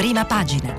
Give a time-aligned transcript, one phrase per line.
[0.00, 0.74] prima pagina.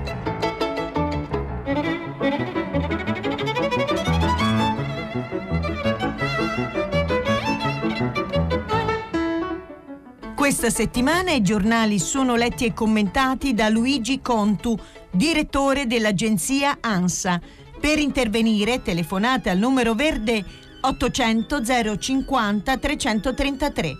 [10.34, 14.76] Questa settimana i giornali sono letti e commentati da Luigi Contu,
[15.12, 17.40] direttore dell'agenzia ANSA.
[17.80, 20.44] Per intervenire telefonate al numero verde
[20.80, 23.92] 800 050 333.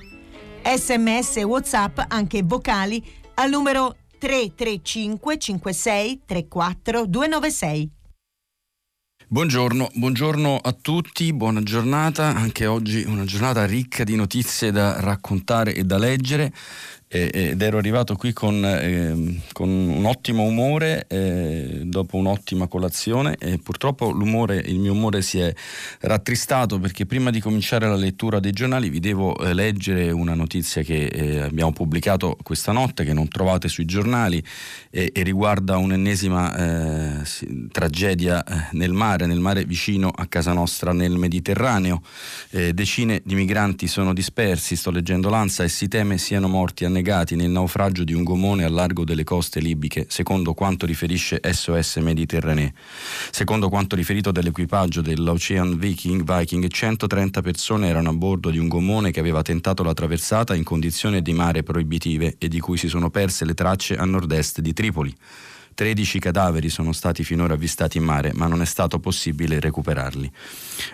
[0.65, 3.01] Sms e WhatsApp anche vocali
[3.35, 7.91] al numero 335 56 34 296.
[9.27, 15.75] Buongiorno, buongiorno a tutti, buona giornata, anche oggi una giornata ricca di notizie da raccontare
[15.75, 16.53] e da leggere
[17.15, 23.59] ed ero arrivato qui con, eh, con un ottimo umore eh, dopo un'ottima colazione e
[23.59, 25.53] purtroppo il mio umore si è
[26.01, 30.81] rattristato perché prima di cominciare la lettura dei giornali vi devo eh, leggere una notizia
[30.81, 34.43] che eh, abbiamo pubblicato questa notte che non trovate sui giornali
[34.89, 36.57] e, riguarda un'ennesima
[37.21, 37.23] eh,
[37.71, 42.01] tragedia nel mare, nel mare vicino a casa nostra nel Mediterraneo.
[42.51, 47.35] decine di migranti sono dispersi, sto leggendo l'ANSA e si teme siano morti annegati annegati
[47.35, 52.73] nel naufragio di un gomone al largo delle coste libiche, secondo quanto riferisce SOS Mediterranee.
[53.33, 59.11] Secondo quanto riferito dall'equipaggio dell'Ocean Viking, Viking 130 persone erano a bordo di un gomone
[59.11, 63.11] che aveva tentato la traversata in condizioni di mare proibitive e di cui si sono
[63.11, 65.15] perse le tracce a nord-est di Tripoli.
[65.75, 70.31] 13 cadaveri sono stati finora avvistati in mare, ma non è stato possibile recuperarli.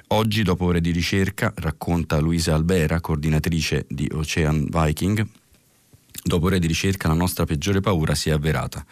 [0.09, 5.27] Oggi, dopo ore di ricerca, racconta Luisa Albera, coordinatrice di Ocean Viking,
[6.23, 8.85] Dopo ore di ricerca la nostra peggiore paura si è avverata.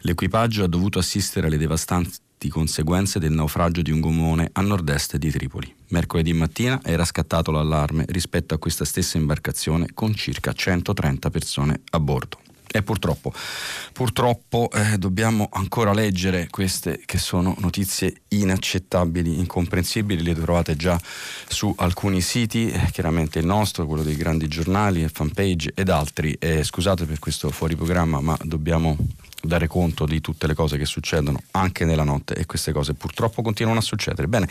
[0.00, 5.30] L'equipaggio ha dovuto assistere alle devastanti conseguenze del naufragio di un gomone a nord-est di
[5.30, 5.74] Tripoli.
[5.88, 12.00] Mercoledì mattina era scattato l'allarme rispetto a questa stessa imbarcazione con circa 130 persone a
[12.00, 12.38] bordo.
[12.70, 13.32] E purtroppo,
[13.92, 21.00] purtroppo eh, dobbiamo ancora leggere queste che sono notizie inaccettabili, incomprensibili, le trovate già
[21.48, 26.36] su alcuni siti, eh, chiaramente il nostro, quello dei grandi giornali, fanpage ed altri.
[26.38, 28.96] Eh, scusate per questo fuori programma, ma dobbiamo
[29.40, 33.42] dare conto di tutte le cose che succedono anche nella notte e queste cose purtroppo
[33.42, 34.26] continuano a succedere.
[34.26, 34.48] Bene,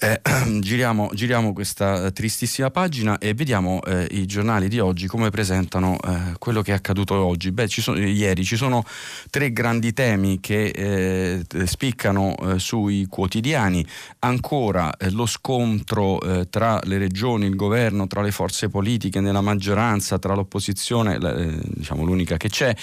[0.00, 0.20] eh,
[0.60, 6.34] giriamo, giriamo, questa tristissima pagina e vediamo eh, i giornali di oggi come presentano eh,
[6.38, 7.52] quello che è accaduto oggi.
[7.52, 8.84] Beh, ci sono, ieri ci sono
[9.30, 13.86] tre grandi temi che eh, spiccano eh, sui quotidiani,
[14.20, 15.98] ancora eh, lo scontro
[16.50, 21.18] tra le regioni, il governo, tra le forze politiche, nella maggioranza, tra l'opposizione,
[21.62, 22.74] diciamo l'unica che c'è,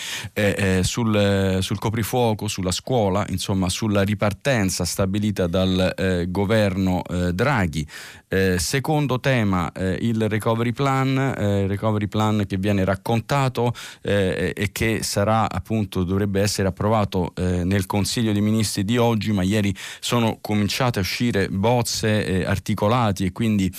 [0.81, 1.16] sul
[1.59, 7.87] sul, coprifuoco, sulla scuola, insomma sulla ripartenza stabilita dal eh, governo eh, Draghi.
[8.29, 14.71] Eh, secondo tema eh, il recovery plan, eh, recovery plan che viene raccontato eh, e
[14.73, 20.39] che sarà appunto dovrebbe essere approvato nel Consiglio dei Ministri di oggi, ma ieri sono
[20.41, 23.71] cominciate a uscire bozze articolati e quindi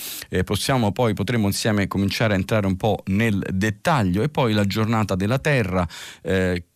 [0.43, 5.15] possiamo poi potremo insieme cominciare a entrare un po' nel dettaglio e poi la giornata
[5.15, 5.87] della terra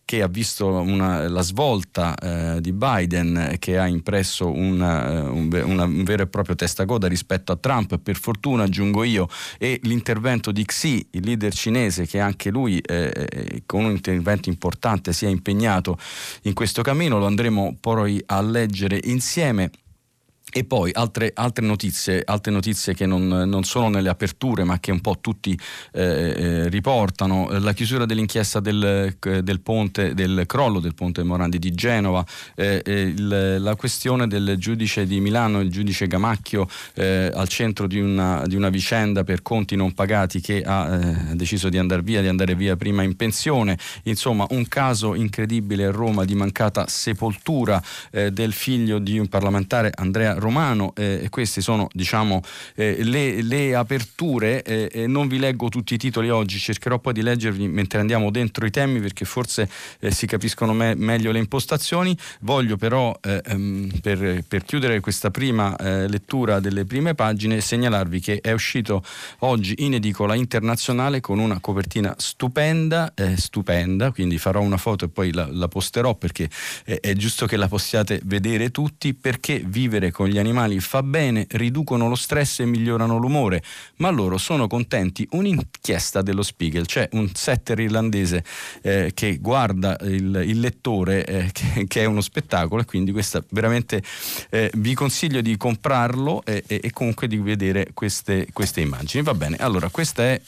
[0.04, 5.62] che ha visto una, la svolta eh, di Biden che ha impresso una, eh, un,
[5.64, 9.28] una, un, vero e proprio testacoda rispetto a Trump, per fortuna aggiungo io,
[9.58, 14.48] e l'intervento di Xi, il leader cinese che anche lui eh, eh, con un intervento
[14.48, 15.98] importante si è impegnato
[16.42, 19.70] in questo cammino, lo andremo poi a leggere insieme.
[20.56, 24.92] E poi altre, altre, notizie, altre notizie che non, non, sono nelle aperture ma che
[24.92, 25.58] un po' tutti
[25.90, 31.72] eh, eh riportano, la chiusura dell'inchiesta del, del, ponte, del crollo del ponte Morandi di
[31.72, 37.48] Genova, eh, eh, il, la questione del giudice di Milano, il giudice Gamacchio eh, al
[37.48, 41.78] centro di una, di una, vicenda per conti non pagati che ha eh, deciso di
[41.78, 46.36] andare via, di andare via prima in pensione, insomma un caso incredibile a Roma di
[46.36, 52.42] mancata sepoltura del figlio di un parlamentare Andrea romano eh, e queste sono diciamo
[52.74, 57.22] eh, le, le, aperture eh, non vi leggo tutti i titoli oggi cercherò poi di
[57.22, 59.68] leggervi mentre andiamo dentro i temi perché forse
[60.00, 62.16] eh, si capiscono me- meglio le impostazioni.
[62.40, 68.20] Voglio però eh, ehm, per, per, chiudere questa prima eh, lettura delle prime pagine segnalarvi
[68.20, 69.02] che è uscito
[69.40, 75.32] oggi in edicola internazionale con una copertina stupenda stupenda quindi farò una foto e poi
[75.32, 76.48] la, la posterò perché
[76.84, 81.46] è giusto che la possiate vedere tutti perché vivere con gli gli animali fa bene,
[81.50, 83.62] riducono lo stress e migliorano l'umore,
[83.98, 85.26] ma loro sono contenti.
[85.30, 88.44] Un'inchiesta dello Spiegel, c'è un setter irlandese
[88.82, 93.44] eh, che guarda il, il lettore, eh, che, che, è uno spettacolo e quindi questa
[93.50, 94.02] veramente
[94.50, 99.22] eh, vi consiglio di comprarlo e, e, e comunque di vedere queste, queste immagini.
[99.22, 100.40] Va bene, allora questa è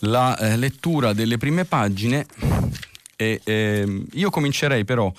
[0.00, 2.26] la eh, lettura delle prime pagine
[3.24, 5.10] E, eh, io comincerei però,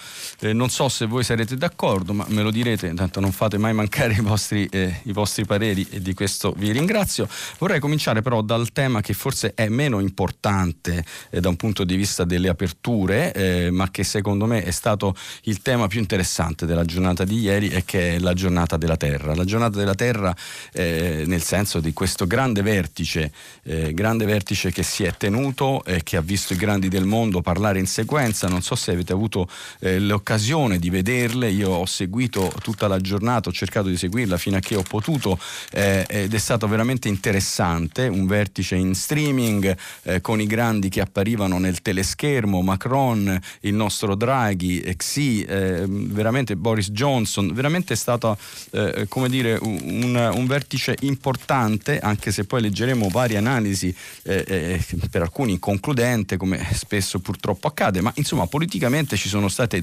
[0.42, 3.74] eh, non so se voi sarete d'accordo, ma me lo direte, intanto non fate mai
[3.74, 7.28] mancare i vostri, eh, i vostri pareri e di questo vi ringrazio.
[7.57, 11.96] Vorrei cominciare però dal tema che forse è meno importante eh, da un punto di
[11.96, 16.86] vista delle aperture, eh, ma che secondo me è stato il tema più interessante della
[16.86, 19.34] giornata di ieri e che è la giornata della Terra.
[19.34, 20.36] La giornata della Terra
[20.74, 23.31] eh, nel senso di questo grande vertice,
[23.63, 27.80] grande vertice che si è tenuto e che ha visto i grandi del mondo parlare
[27.80, 29.48] in sequenza, non so se avete avuto
[29.80, 34.58] eh, l'occasione di vederle, io ho seguito tutta la giornata, ho cercato di seguirla fino
[34.58, 35.40] a che ho potuto
[35.72, 41.00] eh, ed è stato veramente interessante, un vertice in streaming eh, con i grandi che
[41.00, 48.38] apparivano nel teleschermo, Macron, il nostro Draghi, Xi, eh, veramente Boris Johnson, veramente è stato
[48.72, 55.22] eh, come dire un, un, vertice importante, anche se poi leggeremo varie analisi eh, per
[55.22, 59.80] alcuni concludente come spesso purtroppo accade, ma insomma politicamente ci sono stati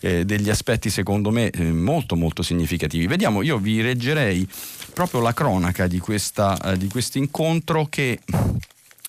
[0.00, 3.06] eh, degli aspetti secondo me eh, molto molto significativi.
[3.06, 4.48] Vediamo, io vi reggerei
[4.92, 6.76] proprio la cronaca di questo eh,
[7.18, 8.18] incontro che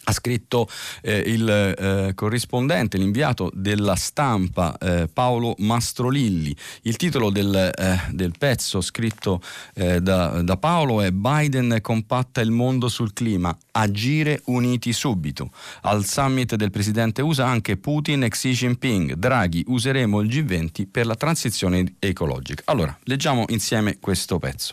[0.04, 0.68] ha scritto
[1.02, 6.56] eh, il eh, corrispondente, l'inviato della stampa eh, Paolo Mastrolilli.
[6.84, 9.42] Il titolo del, eh, del pezzo scritto
[9.76, 15.52] eh, da, da, Paolo è Biden compatta il mondo sul clima, agire uniti subito.
[15.82, 19.14] Al summit del presidente USA anche Putin e Xi Jinping.
[19.14, 22.64] Draghi, useremo il G20 per la transizione ecologica.
[22.66, 24.72] Allora, leggiamo insieme questo pezzo.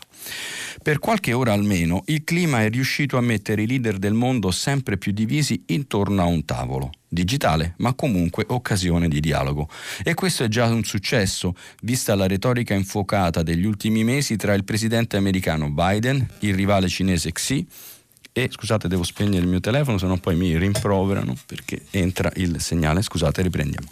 [0.81, 4.97] Per qualche ora almeno il clima è riuscito a mettere i leader del mondo sempre
[4.97, 6.91] più divisi intorno a un tavolo.
[7.07, 9.67] Digitale, ma comunque occasione di dialogo.
[10.03, 14.63] E questo è già un successo, vista la retorica infuocata degli ultimi mesi tra il
[14.63, 17.67] presidente americano Biden, il rivale cinese Xi
[18.31, 22.61] e scusate devo spegnere il mio telefono se no poi mi rimproverano perché entra il
[22.61, 23.87] segnale scusate riprendiamo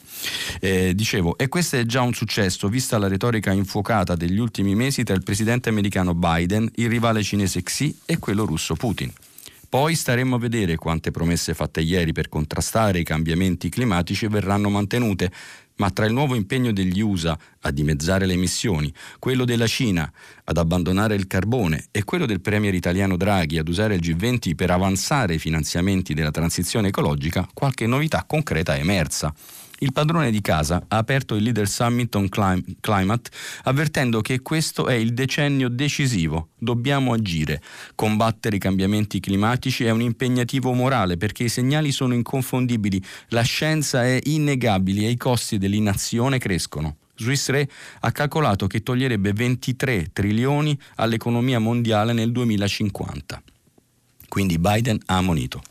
[0.60, 2.68] eh, dicevo e questo è già un successo.
[2.68, 7.64] Vista la retorica infuocata degli ultimi mesi tra il presidente americano Biden il rivale cinese
[7.64, 9.12] Xi e quello russo Putin.
[9.70, 15.30] Poi staremo a vedere quante promesse fatte ieri per contrastare i cambiamenti climatici verranno mantenute,
[15.76, 20.10] ma tra il nuovo impegno degli USA a dimezzare le emissioni, quello della Cina
[20.46, 24.72] ad abbandonare il carbone e quello del premier italiano Draghi ad usare il G20 per
[24.72, 29.34] avanzare i finanziamenti della transizione ecologica, qualche novità concreta è emersa.
[29.80, 33.30] Il padrone di casa ha aperto il Leader Summit on Climate
[33.64, 36.50] avvertendo che questo è il decennio decisivo.
[36.58, 37.62] Dobbiamo agire.
[37.94, 44.04] Combattere i cambiamenti climatici è un impegnativo morale perché i segnali sono inconfondibili, la scienza
[44.04, 46.96] è innegabile e i costi dell'inazione crescono.
[47.16, 47.70] Swiss Re
[48.00, 53.44] ha calcolato che toglierebbe 23 trilioni all'economia mondiale nel 2050.
[54.28, 55.62] Quindi Biden ha ammonito.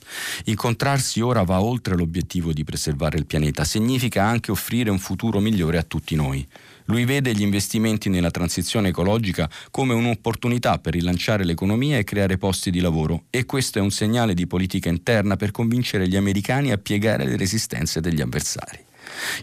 [0.44, 5.78] Incontrarsi ora va oltre l'obiettivo di preservare il pianeta, significa anche offrire un futuro migliore
[5.78, 6.46] a tutti noi.
[6.86, 12.70] Lui vede gli investimenti nella transizione ecologica come un'opportunità per rilanciare l'economia e creare posti
[12.70, 16.78] di lavoro e questo è un segnale di politica interna per convincere gli americani a
[16.78, 18.85] piegare le resistenze degli avversari.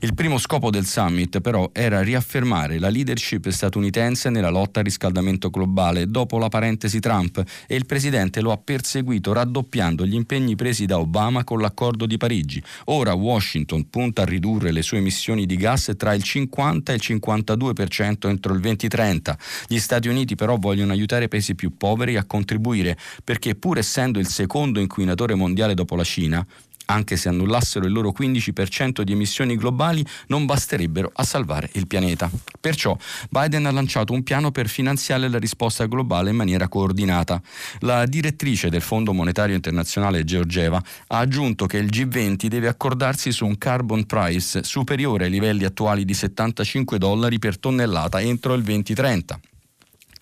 [0.02, 5.50] Il primo scopo del summit però era riaffermare la leadership statunitense nella lotta al riscaldamento
[5.50, 10.86] globale dopo la parentesi Trump e il presidente lo ha perseguito raddoppiando gli impegni presi
[10.86, 12.62] da Obama con l'accordo di Parigi.
[12.86, 17.02] Ora Washington punta a ridurre le sue emissioni di gas tra il 50 e il
[17.04, 19.38] 52% entro il 2030.
[19.68, 24.20] Gli Stati Uniti però vogliono aiutare i paesi più poveri a contribuire perché pur essendo
[24.20, 26.46] il secondo inquinatore mondiale dopo la Cina,
[26.86, 32.30] anche se annullassero il loro 15% di emissioni globali, non basterebbero a salvare il pianeta.
[32.60, 32.98] Perciò
[33.30, 37.42] Biden ha lanciato un piano per finanziare la risposta globale in maniera coordinata.
[37.80, 43.46] La direttrice del Fondo Monetario Internazionale Georgieva ha aggiunto che il G20 deve accordarsi su
[43.46, 49.40] un carbon price superiore ai livelli attuali di 75 dollari per tonnellata entro il 2030.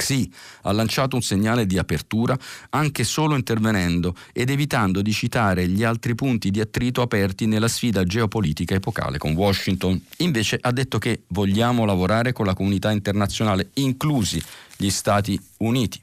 [0.01, 0.31] Xi
[0.63, 2.37] ha lanciato un segnale di apertura
[2.69, 8.03] anche solo intervenendo ed evitando di citare gli altri punti di attrito aperti nella sfida
[8.03, 10.01] geopolitica epocale con Washington.
[10.17, 14.41] Invece ha detto che vogliamo lavorare con la comunità internazionale, inclusi
[14.75, 16.01] gli Stati Uniti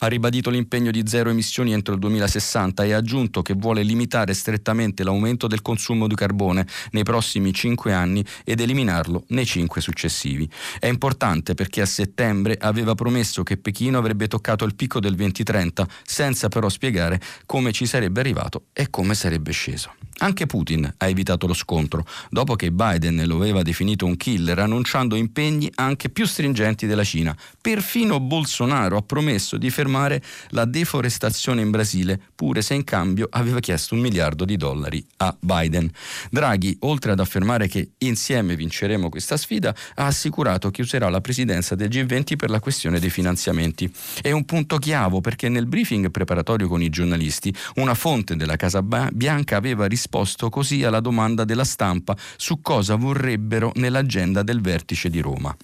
[0.00, 4.34] ha ribadito l'impegno di zero emissioni entro il 2060 e ha aggiunto che vuole limitare
[4.34, 10.48] strettamente l'aumento del consumo di carbone nei prossimi cinque anni ed eliminarlo nei cinque successivi.
[10.78, 15.86] È importante perché a settembre aveva promesso che Pechino avrebbe toccato il picco del 2030
[16.04, 19.94] senza però spiegare come ci sarebbe arrivato e come sarebbe sceso.
[20.22, 25.16] Anche Putin ha evitato lo scontro, dopo che Biden lo aveva definito un killer, annunciando
[25.16, 27.34] impegni anche più stringenti della Cina.
[27.58, 33.60] Perfino Bolsonaro ha promesso di fermare la deforestazione in Brasile, pure se in cambio aveva
[33.60, 35.90] chiesto un miliardo di dollari a Biden.
[36.30, 41.74] Draghi, oltre ad affermare che insieme vinceremo questa sfida, ha assicurato che userà la presidenza
[41.74, 43.90] del G20 per la questione dei finanziamenti.
[44.20, 48.82] È un punto chiavo perché nel briefing preparatorio con i giornalisti una fonte della Casa
[48.82, 55.08] Bianca aveva risposto risposto così alla domanda della stampa su cosa vorrebbero nell'agenda del vertice
[55.08, 55.56] di Roma.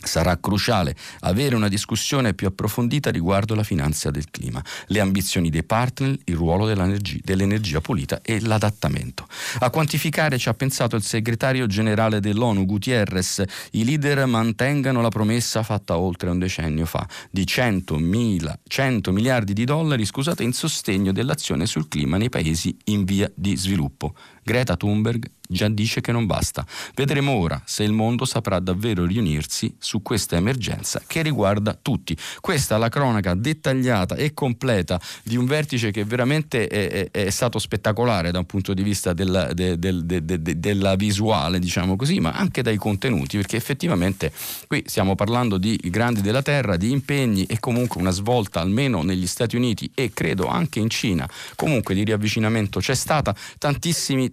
[0.00, 5.64] Sarà cruciale avere una discussione più approfondita riguardo la finanza del clima, le ambizioni dei
[5.64, 9.26] partner, il ruolo dell'energia, dell'energia pulita e l'adattamento.
[9.58, 13.42] A quantificare ci ha pensato il segretario generale dell'ONU Gutierrez.
[13.72, 19.52] I leader mantengano la promessa fatta oltre un decennio fa di 100, mila, 100 miliardi
[19.52, 24.14] di dollari scusate, in sostegno dell'azione sul clima nei paesi in via di sviluppo.
[24.48, 26.64] Greta Thunberg già dice che non basta.
[26.94, 32.16] Vedremo ora se il mondo saprà davvero riunirsi su questa emergenza che riguarda tutti.
[32.40, 37.30] Questa è la cronaca dettagliata e completa di un vertice che veramente è, è, è
[37.30, 42.20] stato spettacolare da un punto di vista della, de, de, de, della visuale, diciamo così,
[42.20, 44.32] ma anche dai contenuti, perché effettivamente
[44.66, 49.26] qui stiamo parlando di grandi della terra, di impegni e comunque una svolta almeno negli
[49.26, 51.26] Stati Uniti e credo anche in Cina.
[51.54, 54.30] Comunque di riavvicinamento c'è stata tantissimi tantissimi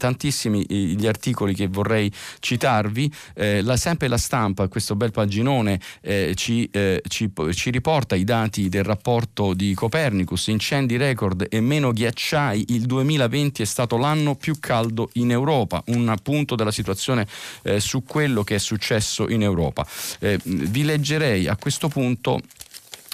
[0.67, 3.11] gli articoli che vorrei citarvi.
[3.33, 8.23] Eh, la, sempre la stampa, questo bel paginone, eh, ci, eh, ci, ci, riporta i
[8.23, 14.35] dati del rapporto di Copernicus, incendi record e meno ghiacciai, il 2020 è stato l'anno
[14.35, 17.27] più caldo in Europa, un appunto della situazione
[17.63, 19.85] eh, su quello che è successo in Europa.
[20.19, 22.41] Eh, vi leggerei a questo punto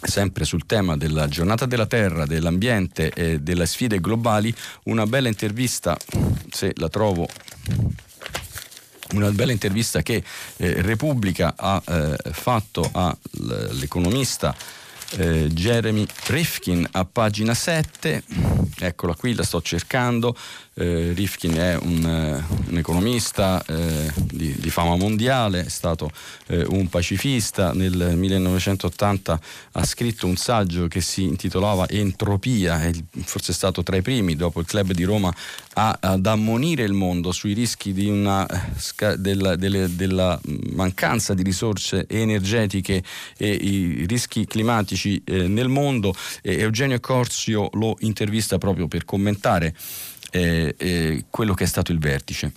[0.02, 4.54] sempre sul tema della giornata della terra, dell'ambiente e delle sfide globali,
[4.84, 5.98] una bella intervista,
[6.50, 7.28] se la trovo
[9.14, 10.24] una bella intervista che
[10.58, 14.56] eh, Repubblica ha eh, fatto all'economista
[15.18, 18.24] eh, Jeremy Rifkin a pagina 7,
[18.80, 20.36] eccola qui, la sto cercando,
[20.74, 26.10] eh, Rifkin è un, eh, un economista eh, di, di, fama mondiale, è stato
[26.48, 29.40] eh, un pacifista, nel 1980
[29.74, 32.90] ha scritto un saggio che si intitolava Entropia,
[33.24, 35.34] forse è stato tra i primi dopo il club di Roma
[35.74, 38.48] a, ad ammonire il mondo sui rischi una,
[39.18, 40.40] della, delle, della,
[40.74, 43.04] mancanza di risorse energetiche
[43.38, 46.16] e i rischi climatici eh, nel mondo.
[46.42, 49.76] Eugenio Corzio lo intervista proprio per commentare
[50.32, 52.52] eh, eh, quello che è stato il vertice.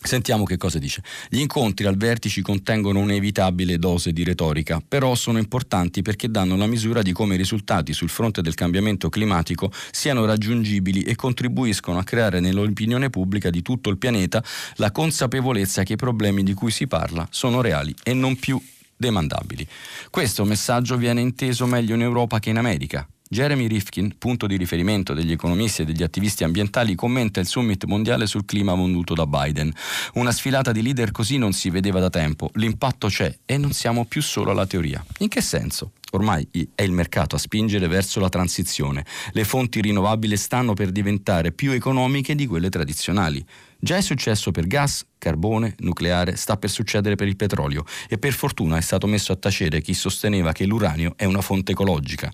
[0.00, 1.02] Sentiamo che cosa dice.
[1.28, 6.66] Gli incontri al vertice contengono un'inevitabile dose di retorica, però sono importanti perché danno la
[6.66, 12.04] misura di come i risultati sul fronte del cambiamento climatico siano raggiungibili e contribuiscono a
[12.04, 14.42] creare nell'opinione pubblica di tutto il pianeta
[14.76, 18.60] la consapevolezza che i problemi di cui si parla sono reali e non più
[18.96, 19.66] demandabili.
[20.10, 23.06] Questo messaggio viene inteso meglio in Europa che in America.
[23.30, 28.26] Jeremy Rifkin, punto di riferimento degli economisti e degli attivisti ambientali, commenta il summit mondiale
[28.26, 29.70] sul clima voluto da Biden.
[30.14, 34.06] Una sfilata di leader così non si vedeva da tempo, l'impatto c'è e non siamo
[34.06, 35.04] più solo alla teoria.
[35.18, 35.92] In che senso?
[36.12, 39.04] Ormai è il mercato a spingere verso la transizione.
[39.32, 43.44] Le fonti rinnovabili stanno per diventare più economiche di quelle tradizionali.
[43.78, 48.32] Già è successo per gas, carbone, nucleare, sta per succedere per il petrolio e per
[48.32, 52.32] fortuna è stato messo a tacere chi sosteneva che l'uranio è una fonte ecologica.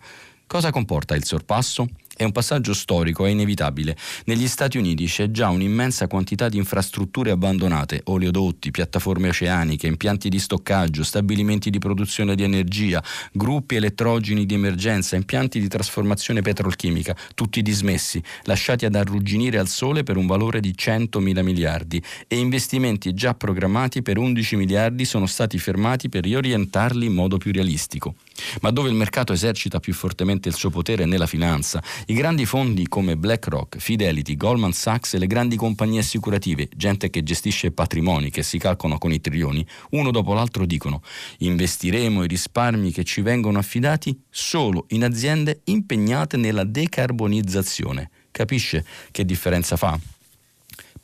[0.54, 1.88] Cosa comporta il sorpasso?
[2.16, 3.96] È un passaggio storico, è inevitabile.
[4.26, 10.38] Negli Stati Uniti c'è già un'immensa quantità di infrastrutture abbandonate, oleodotti, piattaforme oceaniche, impianti di
[10.38, 17.61] stoccaggio, stabilimenti di produzione di energia, gruppi elettrogeni di emergenza, impianti di trasformazione petrolchimica, tutti
[17.61, 23.12] dismessi, lasciati ad arrugginire al sole per un valore di 100 mila miliardi e investimenti
[23.12, 28.14] già programmati per 11 miliardi sono stati fermati per riorientarli in modo più realistico.
[28.60, 32.88] Ma dove il mercato esercita più fortemente il suo potere nella finanza, i grandi fondi
[32.88, 38.42] come BlackRock, Fidelity, Goldman Sachs e le grandi compagnie assicurative, gente che gestisce patrimoni che
[38.42, 41.02] si calcolano con i trilioni, uno dopo l'altro dicono
[41.38, 48.10] investiremo i risparmi che ci vengono affidati solo in aziende impegnate nella decarbonizzazione.
[48.30, 50.13] Capisce che differenza fa?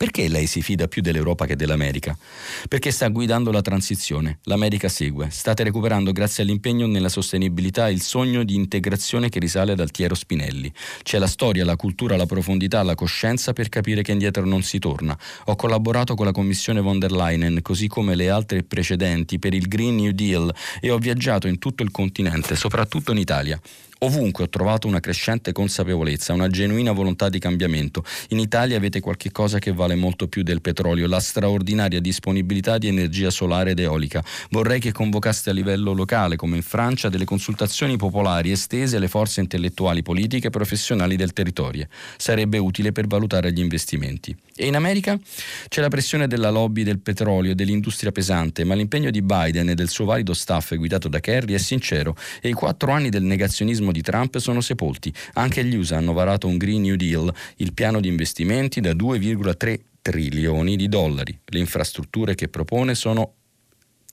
[0.00, 2.16] Perché lei si fida più dell'Europa che dell'America?
[2.69, 5.28] Perché sta guidando la transizione, l'America segue.
[5.28, 10.73] State recuperando grazie all'impegno nella sostenibilità il sogno di integrazione che risale dal Tiero Spinelli.
[11.02, 14.78] C'è la storia, la cultura, la profondità, la coscienza per capire che indietro non si
[14.78, 15.14] torna.
[15.45, 19.69] Ho collaborato con la Commissione von der Leyen, così come le altre precedenti, per il
[19.69, 23.61] Green New Deal e ho viaggiato in tutto il continente, soprattutto in Italia.
[24.02, 28.02] Ovunque ho trovato una crescente consapevolezza, una genuina volontà di cambiamento.
[28.28, 32.88] In Italia avete qualche cosa che vale molto più del petrolio, la straordinaria disponibilità di
[32.88, 34.25] energia solare ed eolica.
[34.49, 39.40] Vorrei che convocaste a livello locale, come in Francia, delle consultazioni popolari estese alle forze
[39.40, 41.87] intellettuali, politiche e professionali del territorio.
[42.16, 44.35] Sarebbe utile per valutare gli investimenti.
[44.61, 45.19] E in America
[45.69, 49.75] c'è la pressione della lobby del petrolio e dell'industria pesante, ma l'impegno di Biden e
[49.75, 53.90] del suo valido staff guidato da Kerry è sincero e i quattro anni del negazionismo
[53.90, 55.11] di Trump sono sepolti.
[55.33, 59.81] Anche gli USA hanno varato un Green New Deal, il piano di investimenti da 2,3
[60.02, 61.38] trilioni di dollari.
[61.47, 63.37] Le infrastrutture che propone sono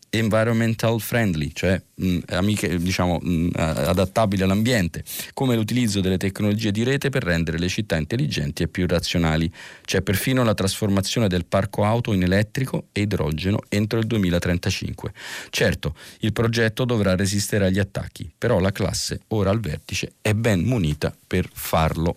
[0.09, 7.09] environmental friendly, cioè mh, amiche, diciamo, mh, adattabili all'ambiente, come l'utilizzo delle tecnologie di rete
[7.09, 9.51] per rendere le città intelligenti e più razionali.
[9.83, 15.13] C'è perfino la trasformazione del parco auto in elettrico e idrogeno entro il 2035.
[15.49, 20.61] Certo, il progetto dovrà resistere agli attacchi, però la classe, ora al vertice, è ben
[20.61, 22.15] munita per farlo.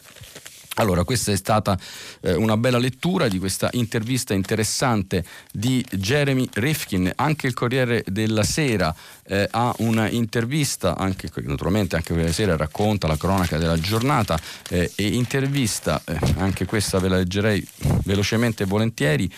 [0.80, 1.78] Allora, questa è stata
[2.22, 5.22] eh, una bella lettura di questa intervista interessante
[5.52, 7.12] di Jeremy Rifkin.
[7.16, 8.94] Anche il Corriere della Sera
[9.24, 15.06] eh, ha un'intervista, anche, naturalmente anche quella sera racconta la cronaca della giornata eh, e
[15.08, 17.66] intervista, eh, anche questa ve la leggerei
[18.04, 19.30] velocemente e volentieri,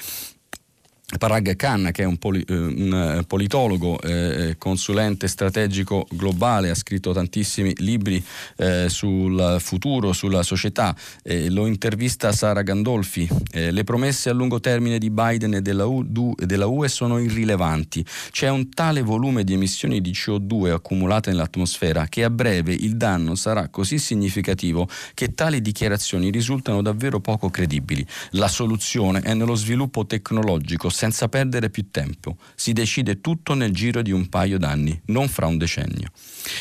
[1.18, 6.74] Parag Khan, che è un, poli, eh, un eh, politologo, eh, consulente strategico globale, ha
[6.74, 8.22] scritto tantissimi libri
[8.56, 10.96] eh, sul futuro, sulla società.
[11.22, 13.28] Eh, lo intervista Sara Gandolfi.
[13.52, 18.04] Eh, le promesse a lungo termine di Biden e della, U, della, UE sono irrilevanti.
[18.30, 23.34] C'è un tale volume di emissioni di CO2 accumulate nell'atmosfera che a breve il danno
[23.34, 28.04] sarà così significativo che tali dichiarazioni risultano davvero poco credibili.
[28.30, 32.36] La soluzione è nello sviluppo tecnologico senza perdere più tempo.
[32.54, 36.10] Si decide tutto nel giro di un paio d'anni, non fra un decennio.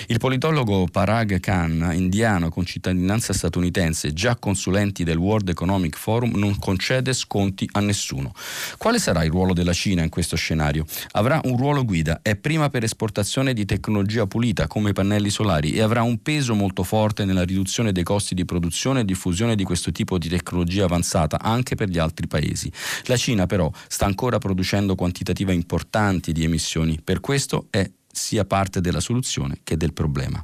[0.08, 6.58] Il politologo Parag Khan, indiano con cittadinanza statunitense, già consulenti del World Economic Forum, non
[6.58, 8.34] concede sconti a nessuno.
[8.80, 10.86] Quale sarà il ruolo della Cina in questo scenario?
[11.12, 15.74] Avrà un ruolo guida, è prima per esportazione di tecnologia pulita come i pannelli solari
[15.74, 19.64] e avrà un peso molto forte nella riduzione dei costi di produzione e diffusione di
[19.64, 22.72] questo tipo di tecnologia avanzata anche per gli altri paesi.
[23.06, 28.46] La Cina però sta ancora ancora producendo quantitative importanti di emissioni, per questo è sia
[28.46, 30.44] parte della soluzione che del problema.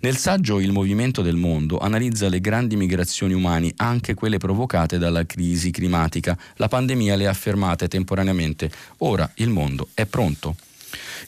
[0.00, 5.26] Nel saggio Il movimento del mondo analizza le grandi migrazioni umane, anche quelle provocate dalla
[5.26, 6.36] crisi climatica.
[6.56, 8.70] La pandemia le ha fermate temporaneamente.
[8.98, 10.56] Ora il mondo è pronto.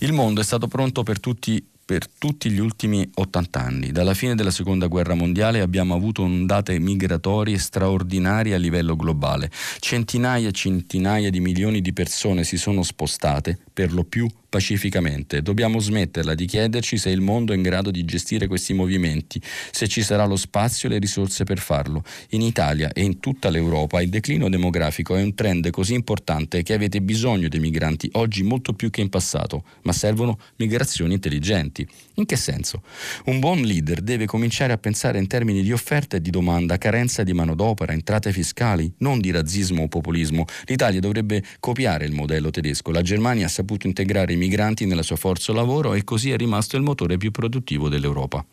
[0.00, 3.92] Il mondo è stato pronto per tutti per tutti gli ultimi 80 anni.
[3.92, 9.50] Dalla fine della seconda guerra mondiale abbiamo avuto ondate migratorie straordinarie a livello globale.
[9.78, 15.40] Centinaia e centinaia di milioni di persone si sono spostate, per lo più pacificamente.
[15.40, 19.88] Dobbiamo smetterla di chiederci se il mondo è in grado di gestire questi movimenti, se
[19.88, 22.04] ci sarà lo spazio e le risorse per farlo.
[22.30, 26.74] In Italia e in tutta l'Europa il declino demografico è un trend così importante che
[26.74, 31.88] avete bisogno dei migranti oggi molto più che in passato, ma servono migrazioni intelligenti.
[32.16, 32.82] In che senso?
[33.24, 37.22] Un buon leader deve cominciare a pensare in termini di offerta e di domanda, carenza
[37.22, 40.44] di manodopera, entrate fiscali, non di razzismo o populismo.
[40.66, 42.90] L'Italia dovrebbe copiare il modello tedesco.
[42.90, 46.76] La Germania ha saputo integrare i migranti nella sua forza lavoro e così è rimasto
[46.76, 48.44] il motore più produttivo dell'Europa.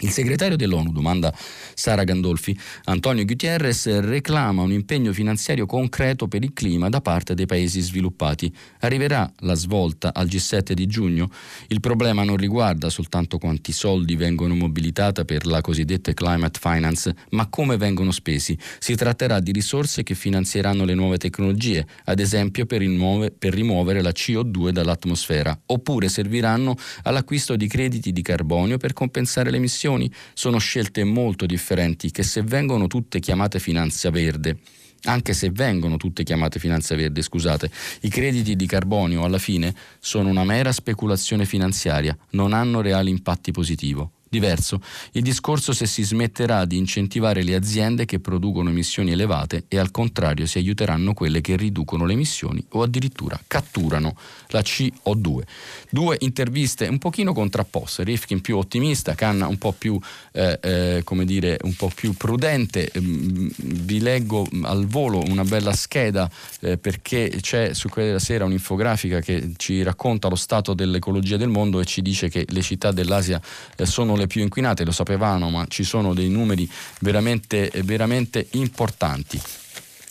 [0.00, 1.32] Il segretario dell'ONU, domanda
[1.72, 7.46] Sara Gandolfi, Antonio Gutierrez reclama un impegno finanziario concreto per il clima da parte dei
[7.46, 8.52] paesi sviluppati.
[8.80, 11.30] Arriverà la svolta al G7 di giugno?
[11.68, 17.46] Il problema non riguarda soltanto quanti soldi vengono mobilitati per la cosiddetta climate finance, ma
[17.46, 18.58] come vengono spesi.
[18.80, 24.02] Si tratterà di risorse che finanzieranno le nuove tecnologie, ad esempio per, rimuove, per rimuovere
[24.02, 30.10] la CO2 dall'atmosfera, oppure serviranno all'acquisto di crediti di carbonio per compensare le emissioni emissioni
[30.32, 34.58] sono scelte molto differenti che se vengono tutte chiamate finanza verde
[35.06, 37.70] anche se vengono tutte chiamate finanza verde, scusate,
[38.00, 43.50] i crediti di carbonio alla fine sono una mera speculazione finanziaria, non hanno reali impatti
[43.50, 44.02] positivi
[44.34, 44.80] diverso
[45.12, 49.90] il discorso se si smetterà di incentivare le aziende che producono emissioni elevate e al
[49.92, 54.16] contrario si aiuteranno quelle che riducono le emissioni o addirittura catturano
[54.48, 55.42] la CO2.
[55.90, 59.98] Due interviste un pochino contrapposte, Rifkin più ottimista, Canna un po' più,
[60.32, 62.90] eh, eh, come dire, un po' più prudente.
[62.98, 69.20] Mm, vi leggo al volo una bella scheda eh, perché c'è su quella sera un'infografica
[69.20, 73.40] che ci racconta lo stato dell'ecologia del mondo e ci dice che le città dell'Asia
[73.76, 76.68] eh, sono le le più inquinate, lo sapevano, ma ci sono dei numeri
[77.00, 79.40] veramente, veramente importanti.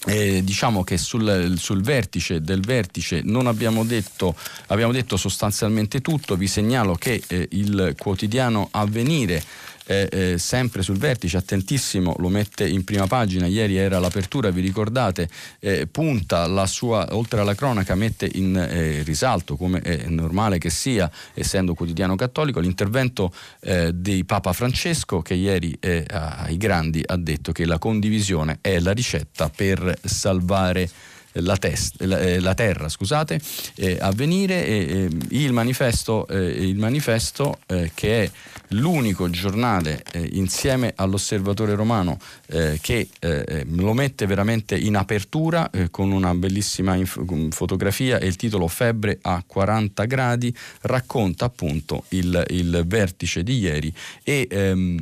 [0.06, 4.36] Eh, diciamo che sul, sul, vertice del vertice non abbiamo detto,
[4.68, 9.42] abbiamo detto sostanzialmente tutto, vi segnalo che eh, il quotidiano Avvenire
[9.86, 14.62] eh, eh, sempre sul vertice, attentissimo, lo mette in prima pagina, ieri era l'apertura, vi
[14.62, 20.58] ricordate, eh, punta la sua, oltre alla cronaca, mette in eh, risalto, come è normale
[20.58, 27.18] che sia, essendo quotidiano cattolico, l'intervento eh, di Papa Francesco che ieri ai grandi ha
[27.18, 30.90] detto che la condivisione è la ricetta per salvare
[31.34, 33.40] la, test, la, eh, la terra, scusate,
[33.76, 37.60] eh, a venire eh, il manifesto, il manifesto
[37.94, 38.32] che è
[38.74, 46.12] l'unico giornale eh, insieme all'Osservatore Romano eh, che eh, lo mette veramente in apertura con
[46.12, 52.84] una bellissima inf- fotografia e il titolo Febbre a 40 gradi racconta appunto il, il
[52.86, 54.98] vertice di ieri e, ehm,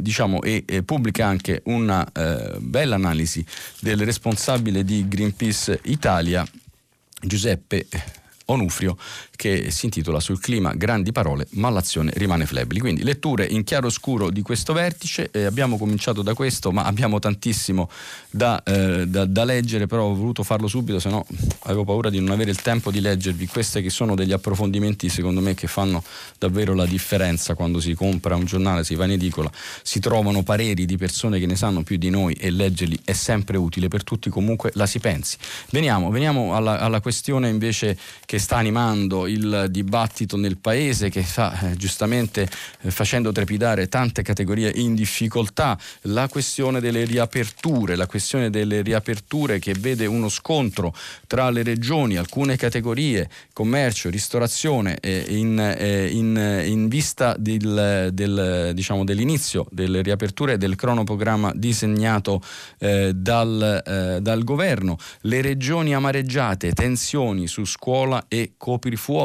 [0.00, 2.06] diciamo, e, e, pubblica anche una
[2.58, 3.44] bella analisi
[3.80, 6.46] del responsabile di Greenpeace Italia
[7.20, 7.86] Giuseppe
[8.46, 8.96] Onufrio
[9.36, 12.80] che si intitola Sul clima grandi parole ma l'azione rimane flebili.
[12.80, 17.18] Quindi letture in chiaro scuro di questo vertice, eh, abbiamo cominciato da questo ma abbiamo
[17.18, 17.88] tantissimo
[18.30, 21.24] da, eh, da, da, leggere, però ho voluto farlo subito, se no
[21.60, 25.40] avevo paura di non avere il tempo di leggervi questi che sono degli approfondimenti secondo
[25.40, 26.02] me che fanno
[26.38, 29.50] davvero la differenza quando si compra un giornale, si va in edicola,
[29.82, 33.56] si trovano pareri di persone che ne sanno più di noi e leggerli è sempre
[33.56, 35.36] utile per tutti, comunque la si pensi.
[35.70, 41.58] Veniamo, veniamo alla, alla questione invece che sta animando il dibattito nel paese, che sta
[41.58, 42.48] eh, giustamente
[42.80, 49.58] eh, facendo trepidare tante categorie in difficoltà, la questione delle riaperture, la questione delle riaperture
[49.58, 50.94] che vede uno scontro
[51.26, 58.72] tra le regioni, alcune categorie, commercio, ristorazione, eh, in, eh, in, in, vista del, del,
[58.74, 62.40] diciamo, dell'inizio delle riaperture del cronoprogramma disegnato
[62.78, 69.15] eh, dal, eh, dal governo, le regioni amareggiate, tensioni su scuola e coprifuoco.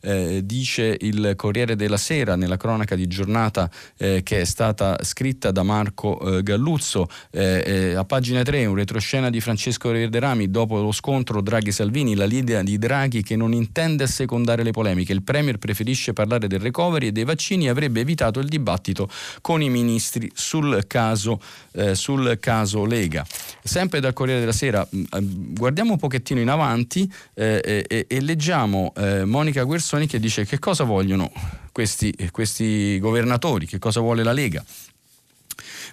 [0.00, 5.50] Eh, dice il Corriere della Sera nella cronaca di giornata eh, che è stata scritta
[5.50, 7.08] da Marco eh, Galluzzo.
[7.30, 12.26] Eh, eh, a pagina 3 un retroscena di Francesco Verderami dopo lo scontro Draghi-Salvini, la
[12.26, 15.12] leader di Draghi che non intende assecondare le polemiche.
[15.12, 19.08] Il Premier preferisce parlare del recovery e dei vaccini e avrebbe evitato il dibattito
[19.40, 21.40] con i ministri sul caso,
[21.72, 23.24] eh, sul caso Lega.
[23.62, 29.62] Sempre dal Corriere della Sera, mh, guardiamo un pochettino in avanti e leggiamo eh, Monica
[29.64, 31.30] Guersoni che dice che cosa vogliono
[31.72, 34.64] questi, questi governatori, che cosa vuole la Lega.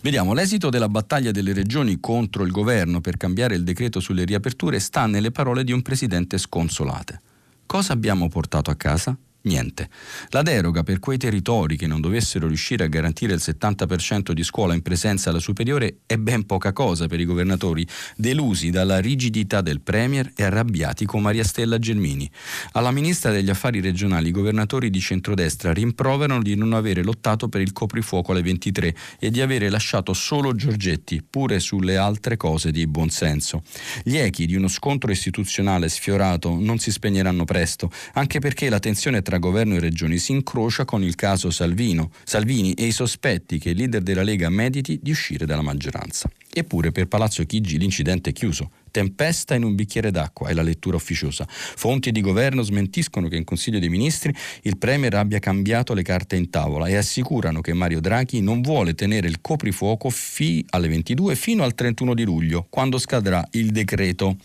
[0.01, 4.79] Vediamo, l'esito della battaglia delle regioni contro il governo per cambiare il decreto sulle riaperture
[4.79, 7.21] sta nelle parole di un presidente sconsolate.
[7.65, 9.17] Cosa abbiamo portato a casa?
[9.47, 9.89] Niente.
[10.31, 14.73] La deroga per quei territori che non dovessero riuscire a garantire il 70% di scuola
[14.73, 19.79] in presenza alla superiore è ben poca cosa per i governatori, delusi dalla rigidità del
[19.79, 22.29] Premier e arrabbiati con Maria Stella Gelmini.
[22.73, 27.61] Alla ministra degli affari regionali i governatori di centrodestra rimproverano di non avere lottato per
[27.61, 32.85] il coprifuoco alle 23 e di avere lasciato solo Giorgetti, pure sulle altre cose di
[32.85, 33.63] buonsenso.
[34.03, 39.21] Gli echi di uno scontro istituzionale sfiorato non si spegneranno presto, anche perché la tensione
[39.21, 43.69] tra governo e regioni si incrocia con il caso Salvino, Salvini e i sospetti che
[43.69, 46.29] il leader della Lega mediti di uscire dalla maggioranza.
[46.51, 48.71] Eppure per Palazzo Chigi l'incidente è chiuso.
[48.89, 51.45] Tempesta in un bicchiere d'acqua è la lettura ufficiosa.
[51.47, 56.35] Fonti di governo smentiscono che in Consiglio dei Ministri il Premier abbia cambiato le carte
[56.35, 61.35] in tavola e assicurano che Mario Draghi non vuole tenere il coprifuoco fi alle 22
[61.35, 64.37] fino al 31 di luglio, quando scadrà il decreto.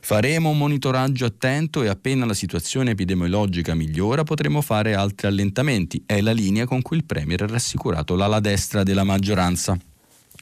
[0.00, 6.02] Faremo un monitoraggio attento e appena la situazione epidemiologica migliora potremo fare altri allentamenti.
[6.06, 9.78] È la linea con cui il Premier ha rassicurato l'ala destra della maggioranza.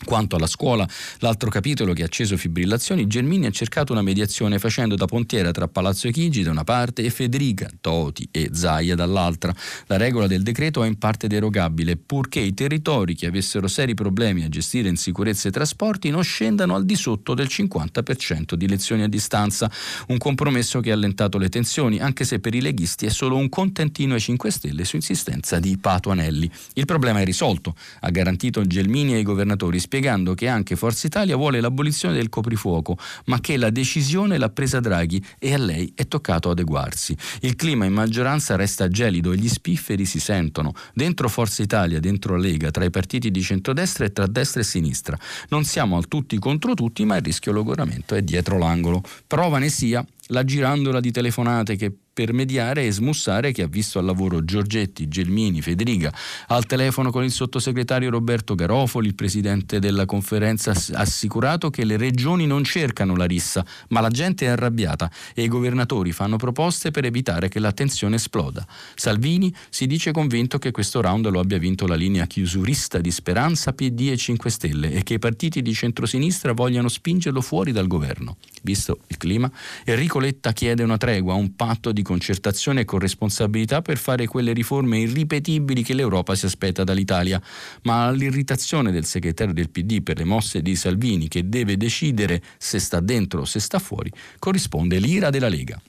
[0.05, 0.87] Quanto alla scuola,
[1.21, 5.69] l'altro capitolo che ha acceso fibrillazioni, Gelmini ha cercato una mediazione facendo da pontiera tra
[5.69, 9.55] Palazzo Chigi da una parte e Federica, Toti e Zaia dall'altra.
[9.87, 14.45] La regola del decreto è in parte derogabile, purché i territori che avessero seri problemi
[14.45, 19.03] a gestire in sicurezza i trasporti non scendano al di sotto del 50% di lezioni
[19.03, 19.71] a distanza.
[20.09, 23.49] Un compromesso che ha allentato le tensioni, anche se per i leghisti è solo un
[23.49, 26.49] contentino ai 5 Stelle su insistenza di Pato Anelli.
[26.75, 31.61] Il problema è risolto, ha garantito Gelmini ai governatori spiegando che anche Forza Italia vuole
[31.61, 36.51] l'abolizione del coprifuoco, ma che la decisione l'ha presa Draghi e a lei è toccato
[36.51, 37.17] adeguarsi.
[37.43, 40.73] Il clima in maggioranza resta gelido e gli spifferi si sentono.
[40.93, 45.17] Dentro Forza Italia, dentro Lega, tra i partiti di centrodestra e tra destra e sinistra.
[45.51, 49.03] Non siamo al tutti contro tutti, ma il rischio logoramento è dietro l'angolo.
[49.27, 53.99] Prova ne sia la girandola di telefonate che per mediare e smussare che ha visto
[53.99, 56.11] al lavoro Giorgetti, Gelmini, Federica,
[56.47, 61.99] al telefono con il sottosegretario Roberto Garofoli, il presidente della conferenza ha assicurato che le
[61.99, 66.91] regioni non cercano la rissa, ma la gente è arrabbiata e i governatori fanno proposte
[66.91, 68.67] per evitare che la tensione esploda.
[68.95, 73.75] Salvini si dice convinto che questo round lo abbia vinto la linea chiusurista di Speranza,
[73.75, 78.39] PD e 5 Stelle e che i partiti di centrosinistra vogliano spingerlo fuori dal governo.
[78.63, 79.51] Visto il clima,
[79.85, 85.01] Enrico Letta chiede una tregua, un patto di concertazione e corresponsabilità per fare quelle riforme
[85.01, 87.43] irripetibili che l'Europa si aspetta dall'Italia.
[87.83, 92.79] Ma all'irritazione del segretario del PD per le mosse di Salvini, che deve decidere se
[92.79, 95.81] sta dentro o se sta fuori, corrisponde l'ira della Lega.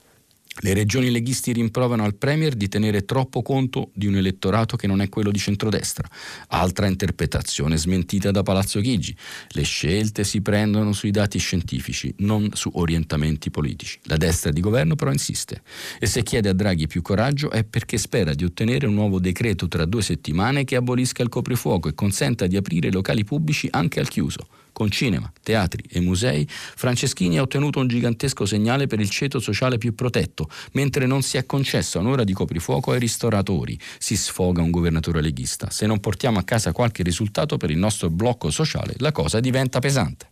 [0.60, 5.02] Le regioni leghisti rimprovano al Premier di tenere troppo conto di un elettorato che non
[5.02, 6.08] è quello di centrodestra.
[6.48, 9.16] Altra interpretazione smentita da Palazzo Chigi.
[9.50, 14.00] Le scelte si prendono sui dati scientifici, non su orientamenti politici.
[14.04, 15.62] La destra di governo però insiste.
[16.00, 19.68] E se chiede a Draghi più coraggio è perché spera di ottenere un nuovo decreto
[19.68, 24.00] tra due settimane che abolisca il coprifuoco e consenta di aprire i locali pubblici anche
[24.00, 29.10] al chiuso con cinema, teatri e musei, Franceschini ha ottenuto un gigantesco segnale per il
[29.10, 33.76] ceto sociale più protetto, mentre non si è concessa un'ora di coprifuoco ai ristoratori.
[33.98, 35.72] Si sfoga un governatore leghista.
[35.72, 39.80] Se non portiamo a casa qualche risultato per il nostro blocco sociale, la cosa diventa
[39.80, 40.28] pesante.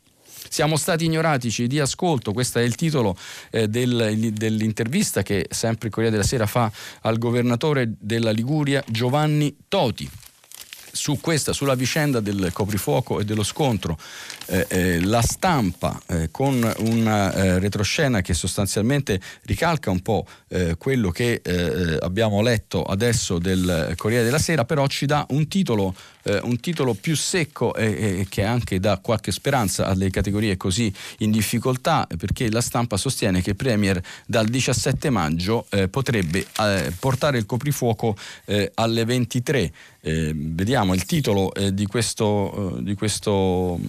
[0.47, 3.17] Siamo stati ignorati, ci dia ascolto, questo è il titolo
[3.49, 9.55] eh, del, dell'intervista che sempre il Corriere della Sera fa al governatore della Liguria Giovanni
[9.67, 10.07] Toti
[10.95, 13.97] su questa, sulla vicenda del coprifuoco e dello scontro,
[14.47, 20.75] eh, eh, la stampa eh, con una eh, retroscena che sostanzialmente ricalca un po' eh,
[20.77, 25.93] quello che eh, abbiamo letto adesso del Corriere della Sera, però ci dà un titolo
[26.25, 30.91] eh, un titolo più secco e, e, che anche dà qualche speranza alle categorie così
[31.19, 37.37] in difficoltà perché la stampa sostiene che Premier dal 17 maggio eh, potrebbe eh, portare
[37.37, 39.71] il coprifuoco eh, alle 23.
[40.01, 43.79] Eh, vediamo il titolo eh, di questo, di questo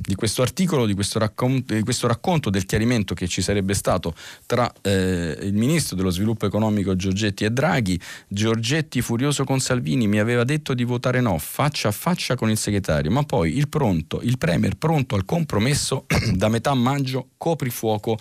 [0.00, 4.14] di questo articolo, di questo, racconto, di questo, racconto, del chiarimento che ci sarebbe stato
[4.46, 8.00] tra eh, il ministro dello sviluppo economico Giorgetti e Draghi.
[8.28, 12.56] Giorgetti, furioso con Salvini, mi aveva detto di votare no, faccia a faccia con il
[12.56, 18.18] segretario, ma poi il, pronto, il Premier pronto al compromesso da metà maggio, coprifuoco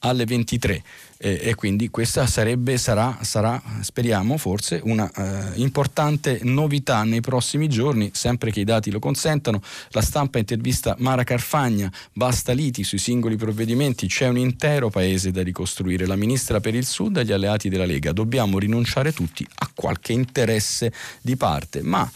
[0.00, 0.82] alle 23
[1.22, 7.68] e, e quindi questa sarebbe, sarà, sarà, speriamo forse, una eh, importante novità nei prossimi
[7.68, 9.62] giorni, sempre che i dati lo consentano.
[9.90, 15.44] La stampa intervista Mara Carfagna, basta liti sui singoli provvedimenti, c'è un intero paese da
[15.44, 19.70] ricostruire, la ministra per il Sud e gli alleati della Lega, dobbiamo rinunciare tutti a
[19.72, 22.10] qualche interesse di parte, ma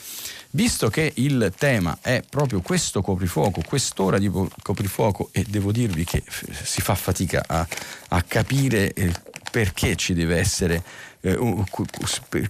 [0.56, 4.30] Visto che il tema è proprio questo coprifuoco, quest'ora di
[4.62, 6.22] coprifuoco, e devo dirvi che
[6.64, 7.68] si fa fatica a,
[8.08, 9.12] a capire eh,
[9.50, 10.82] perché ci deve essere,
[11.20, 11.38] eh,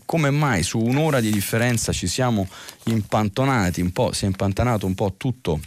[0.05, 2.49] come mai su un'ora di differenza ci siamo
[2.85, 5.59] impantonati un po', si è impantanato un po' tutto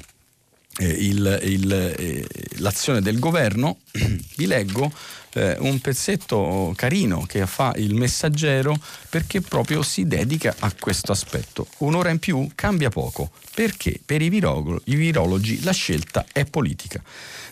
[0.78, 2.26] eh, il, il,
[2.60, 3.80] l'azione del governo,
[4.38, 4.90] vi leggo
[5.34, 8.78] eh, un pezzetto carino che fa il messaggero
[9.10, 11.68] perché proprio si dedica a questo aspetto.
[11.80, 17.02] Un'ora in più cambia poco perché per i, virolo- i virologi la scelta è politica.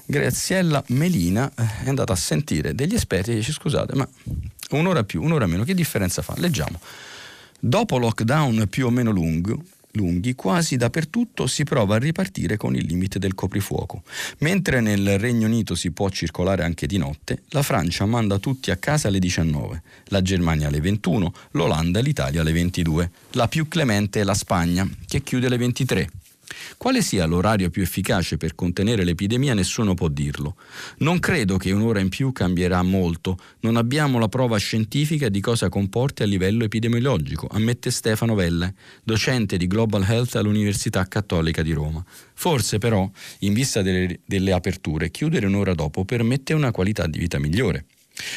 [0.06, 4.08] Graziella Melina eh, è andata a sentire degli esperti e dice scusate ma
[4.72, 6.34] un'ora più, un'ora meno, che differenza fa?
[6.38, 6.80] Leggiamo.
[7.60, 9.64] Dopo lockdown più o meno lungo,
[9.98, 14.04] lunghi, quasi dappertutto si prova a ripartire con il limite del coprifuoco.
[14.40, 18.78] Mentre nel Regno Unito si può circolare anche di notte, la Francia manda tutti a
[18.78, 23.12] casa alle 19, la Germania alle 21, l'Olanda e l'Italia alle 22.
[23.32, 26.10] La più clemente è la Spagna, che chiude alle 23.
[26.78, 30.56] Quale sia l'orario più efficace per contenere l'epidemia nessuno può dirlo.
[31.00, 35.70] Non credo che un'ora in più cambierà molto, non abbiamo la prova scientifica di cosa
[35.70, 42.04] comporti a livello epidemiologico, ammette Stefano Velle, docente di Global Health all'Università Cattolica di Roma.
[42.34, 47.40] Forse però, in vista delle, delle aperture, chiudere un'ora dopo permette una qualità di vita
[47.40, 47.86] migliore.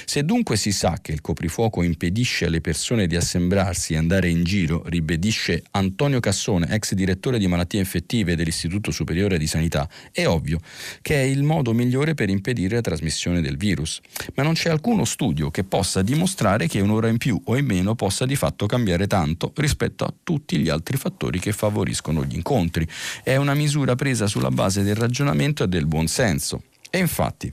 [0.04, 4.44] Se dunque si sa che il coprifuoco impedisce alle persone di assembrarsi e andare in
[4.44, 10.58] giro, ribadisce Antonio Cassone, ex direttore di malattie infettive dell'Istituto Superiore di Sanità, è ovvio
[11.00, 14.00] che è il modo migliore per impedire la trasmissione del virus.
[14.34, 17.94] Ma non c'è alcuno studio che possa dimostrare che un'ora in più o in meno
[17.94, 22.86] possa di fatto cambiare tanto rispetto a tutti gli altri fattori che favoriscono gli incontri.
[23.22, 26.64] È una misura presa sulla base del ragionamento e del buonsenso.
[26.90, 27.52] E infatti,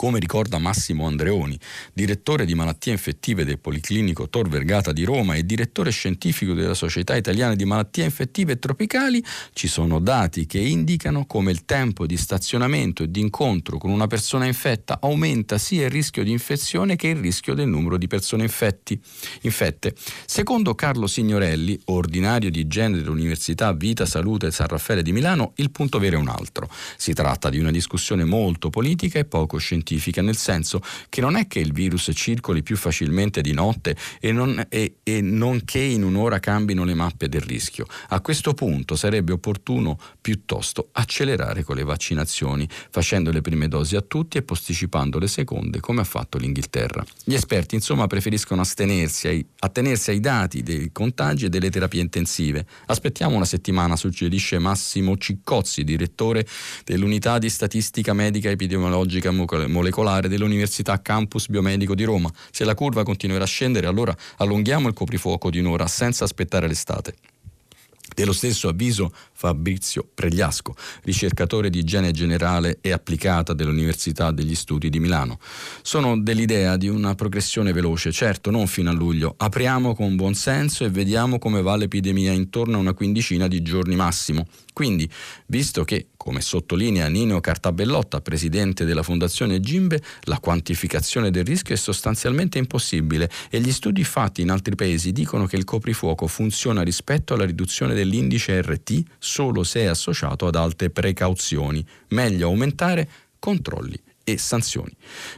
[0.00, 1.60] Come ricorda Massimo Andreoni,
[1.92, 7.16] direttore di malattie infettive del Policlinico Tor Vergata di Roma e direttore scientifico della Società
[7.16, 12.16] Italiana di Malattie Infettive e Tropicali, ci sono dati che indicano come il tempo di
[12.16, 17.08] stazionamento e di incontro con una persona infetta aumenta sia il rischio di infezione che
[17.08, 18.98] il rischio del numero di persone infetti,
[19.42, 19.94] infette.
[20.24, 25.98] Secondo Carlo Signorelli, ordinario di igiene dell'Università Vita Salute San Raffaele di Milano, il punto
[25.98, 26.70] vero è un altro.
[26.96, 31.36] Si tratta di una discussione molto politica e poco scientifica scientifica, nel senso che non
[31.36, 35.80] è che il virus circoli più facilmente di notte e non, e, e non che
[35.80, 37.86] in un'ora cambino le mappe del rischio.
[38.08, 44.00] A questo punto sarebbe opportuno piuttosto accelerare con le vaccinazioni, facendo le prime dosi a
[44.00, 47.04] tutti e posticipando le seconde, come ha fatto l'Inghilterra.
[47.24, 52.66] Gli esperti, insomma, preferiscono astenersi ai, attenersi ai dati dei contagi e delle terapie intensive.
[52.86, 56.46] Aspettiamo una settimana, suggerisce Massimo Ciccozzi, direttore
[56.84, 59.30] dell'unità di statistica medica epidemiologica
[59.80, 62.30] molecolare dell'Università Campus Biomedico di Roma.
[62.50, 67.14] Se la curva continuerà a scendere, allora allunghiamo il coprifuoco di un'ora senza aspettare l'estate.
[68.14, 70.74] Dello stesso avviso Fabrizio Pregliasco,
[71.04, 75.38] ricercatore di igiene generale e applicata dell'Università degli Studi di Milano.
[75.80, 79.32] Sono dell'idea di una progressione veloce, certo non fino a luglio.
[79.38, 83.96] Apriamo con buon senso e vediamo come va l'epidemia intorno a una quindicina di giorni
[83.96, 84.46] massimo.
[84.74, 85.10] Quindi,
[85.46, 91.78] visto che, come sottolinea Nino Cartabellotta, presidente della Fondazione Gimbe, la quantificazione del rischio è
[91.78, 97.34] sostanzialmente impossibile e gli studi fatti in altri paesi dicono che il coprifuoco funziona rispetto
[97.34, 101.86] alla riduzione dell'indice RT solo se associato ad alte precauzioni.
[102.08, 103.98] Meglio aumentare controlli
[104.32, 104.90] e sanzioni.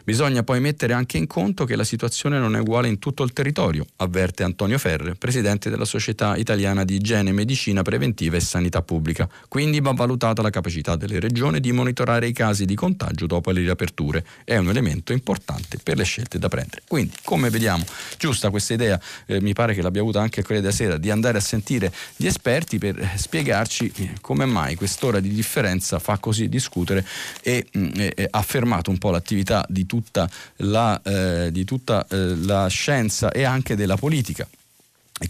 [0.04, 3.32] Bisogna poi mettere anche in conto che la situazione non è uguale in tutto il
[3.32, 9.28] territorio, avverte Antonio Ferre, presidente della Società Italiana di Igiene, Medicina Preventiva e Sanità Pubblica.
[9.48, 13.60] Quindi va valutata la capacità delle regioni di monitorare i casi di contagio dopo le
[13.60, 14.24] riaperture.
[14.44, 16.82] È un elemento importante per le scelte da prendere.
[16.86, 17.84] Quindi, come vediamo,
[18.18, 21.38] giusta questa idea, eh, mi pare che l'abbia avuta anche quella della sera, di andare
[21.38, 26.48] a sentire gli esperti per eh, spiegarci eh, come mai quest'ora di differenza fa così
[26.48, 27.06] discutere
[27.42, 32.04] e, mh, mm, e affermare fermato un po' l'attività di tutta la, eh, di tutta,
[32.08, 34.46] eh, la scienza e anche della politica.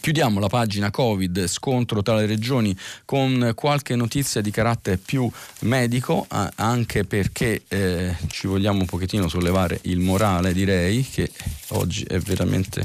[0.00, 6.26] Chiudiamo la pagina Covid, scontro tra le regioni con qualche notizia di carattere più medico,
[6.56, 11.30] anche perché eh, ci vogliamo un pochettino sollevare il morale, direi, che
[11.68, 12.84] oggi è veramente,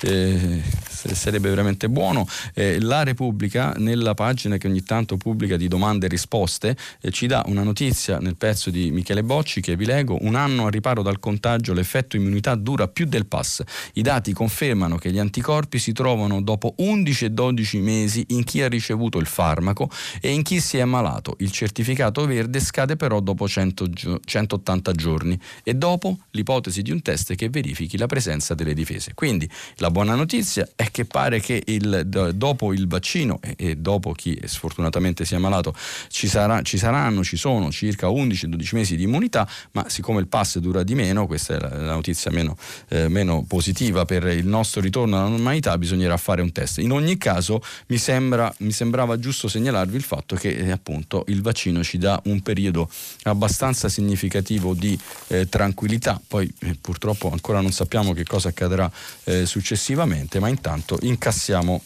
[0.00, 2.26] eh, sarebbe veramente buono.
[2.54, 7.26] Eh, la Repubblica, nella pagina che ogni tanto pubblica di domande e risposte, eh, ci
[7.26, 11.02] dà una notizia nel pezzo di Michele Bocci che vi leggo, un anno a riparo
[11.02, 13.62] dal contagio l'effetto immunità dura più del pass.
[13.94, 18.62] I dati confermano che gli anticorpi si trovano dopo 11 e 12 mesi in chi
[18.62, 21.34] ha ricevuto il farmaco e in chi si è ammalato.
[21.38, 27.34] Il certificato verde scade però dopo 100, 180 giorni e dopo l'ipotesi di un test
[27.34, 29.14] che verifichi la presenza delle difese.
[29.14, 34.12] Quindi la buona notizia è che pare che il, dopo il vaccino e, e, dopo
[34.12, 35.74] chi sfortunatamente si è ammalato
[36.08, 40.58] ci, sarà, ci saranno, ci sono circa 11-12 mesi di immunità, ma siccome il pass
[40.58, 42.56] dura di meno, questa è la, la notizia meno,
[42.88, 46.78] eh, meno positiva per il nostro ritorno alla normalità, bisognerà fare un test.
[46.78, 51.42] In ogni caso mi, sembra, mi sembrava giusto segnalarvi il fatto che eh, appunto il
[51.42, 52.88] vaccino ci dà un periodo
[53.24, 58.90] abbastanza significativo di eh, tranquillità, poi eh, purtroppo ancora non sappiamo che cosa accadrà
[59.24, 61.82] eh, successivamente, ma intanto incassiamo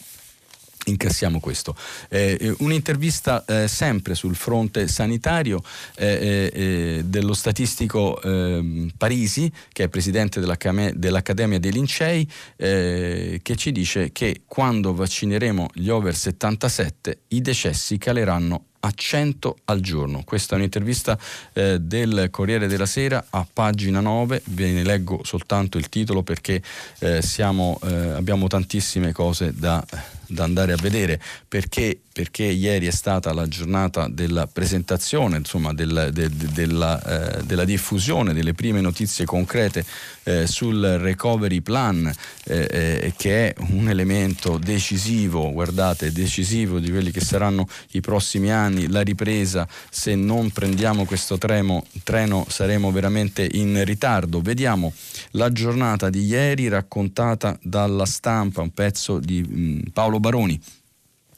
[0.85, 1.75] incassiamo questo.
[2.09, 5.61] Eh, eh, un'intervista eh, sempre sul fronte sanitario
[5.95, 13.71] eh, eh, eh dello statistico ehm, Parisi, che è presidente dell'Accademia dei Lincei, che ci
[13.71, 20.23] dice che quando vaccineremo gli over 77 i decessi caleranno a 100 al giorno.
[20.23, 21.17] Questa è un'intervista
[21.53, 26.61] eh, del Corriere della Sera a pagina 9, ve ne leggo soltanto il titolo perché
[26.99, 29.83] eh, siamo, eh, abbiamo tantissime cose da,
[30.29, 36.09] da, andare a vedere, perché, perché, ieri è stata la giornata della presentazione, insomma, del,
[36.13, 39.85] de, de, della, eh, della, diffusione delle prime notizie concrete
[40.23, 42.11] eh, sul recovery plan,
[42.45, 48.87] eh, che è un elemento decisivo, guardate, decisivo di quelli che saranno i prossimi anni
[48.87, 54.41] la ripresa, se non prendiamo questo treno, treno saremo veramente in ritardo.
[54.41, 54.93] Vediamo
[55.31, 60.59] la giornata di ieri raccontata dalla stampa, un pezzo di mh, mm, Paolo Baroni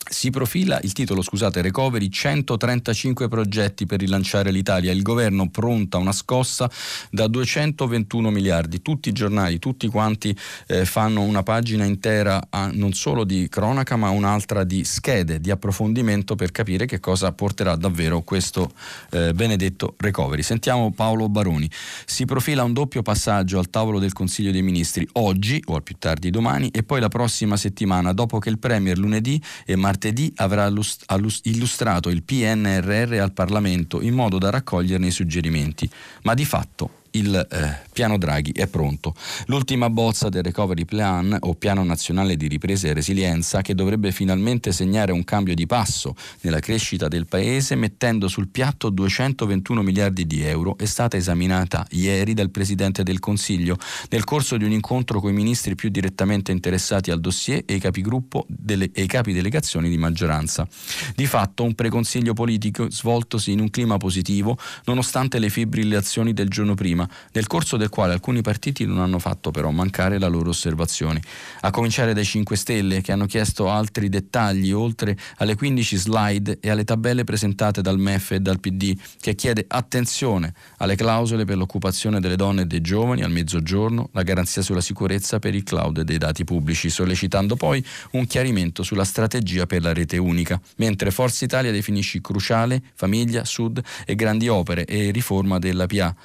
[0.10, 4.92] si profila il titolo, scusate, Recovery 135 progetti per rilanciare l'Italia.
[4.92, 6.70] Il governo pronta una scossa
[7.12, 8.82] da 221 miliardi.
[8.82, 10.36] Tutti i giornali, tutti quanti
[10.68, 15.52] eh, fanno una pagina intera a, non solo di cronaca, ma un'altra di schede, di
[15.52, 18.72] approfondimento per capire che cosa porterà davvero questo
[19.12, 20.42] eh, benedetto recovery.
[20.42, 21.70] Sentiamo Paolo Baroni.
[22.06, 25.96] Si profila un doppio passaggio al tavolo del Consiglio dei Ministri oggi o al più
[25.98, 30.32] tardi domani e poi la prossima settimana, dopo che il Premier lunedì e martedì martedì
[30.38, 35.90] avrà illustrato il PNRR al Parlamento in modo da raccoglierne i suggerimenti,
[36.24, 39.14] ma di fatto il eh, piano Draghi è pronto.
[39.48, 44.72] L'ultima bozza del Recovery Plan o Piano Nazionale di Ripresa e Resilienza che dovrebbe finalmente
[44.72, 50.44] segnare un cambio di passo nella crescita del Paese mettendo sul piatto 221 miliardi di
[50.44, 53.78] euro è stata esaminata ieri dal Presidente del Consiglio
[54.10, 57.80] nel corso di un incontro con i ministri più direttamente interessati al dossier e i
[57.80, 60.68] capigruppo delle, e i capi delegazioni di maggioranza.
[61.16, 66.74] Di fatto un preconsiglio politico svoltosi in un clima positivo nonostante le fibrillazioni del giorno
[66.74, 70.50] prima prima, nel corso del quale alcuni partiti non hanno fatto però mancare la loro
[70.50, 71.22] osservazione.
[71.62, 76.70] A cominciare dai 5 Stelle che hanno chiesto altri dettagli oltre alle 15 slide e
[76.70, 82.20] alle tabelle presentate dal MEF e dal PD che chiede attenzione alle clausole per l'occupazione
[82.20, 86.18] delle donne e dei giovani al mezzogiorno, la garanzia sulla sicurezza per il cloud dei
[86.18, 91.72] dati pubblici, sollecitando poi un chiarimento sulla strategia per la rete unica, mentre Forza Italia
[91.72, 96.16] definisce cruciale famiglia, sud e grandi opere e riforma della PA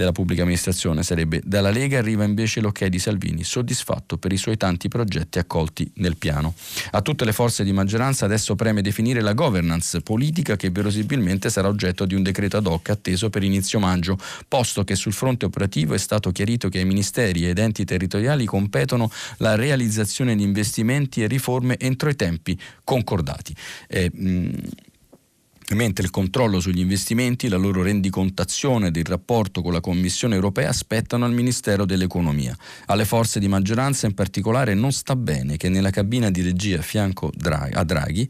[0.00, 4.56] della pubblica amministrazione sarebbe dalla Lega arriva invece l'ok di Salvini, soddisfatto per i suoi
[4.56, 6.54] tanti progetti accolti nel piano.
[6.92, 11.68] A tutte le forze di maggioranza adesso preme definire la governance politica che verosimilmente sarà
[11.68, 15.92] oggetto di un decreto ad hoc atteso per inizio maggio, posto che sul fronte operativo
[15.92, 21.26] è stato chiarito che ai ministeri ed enti territoriali competono la realizzazione di investimenti e
[21.26, 23.54] riforme entro i tempi concordati.
[23.86, 24.48] Eh, mh,
[25.70, 30.68] mentre il controllo sugli investimenti, la loro rendicontazione ed il rapporto con la Commissione europea
[30.68, 32.56] aspettano al Ministero dell'Economia.
[32.86, 36.82] Alle forze di maggioranza in particolare non sta bene che nella cabina di regia a
[36.82, 37.30] fianco
[37.72, 38.28] a Draghi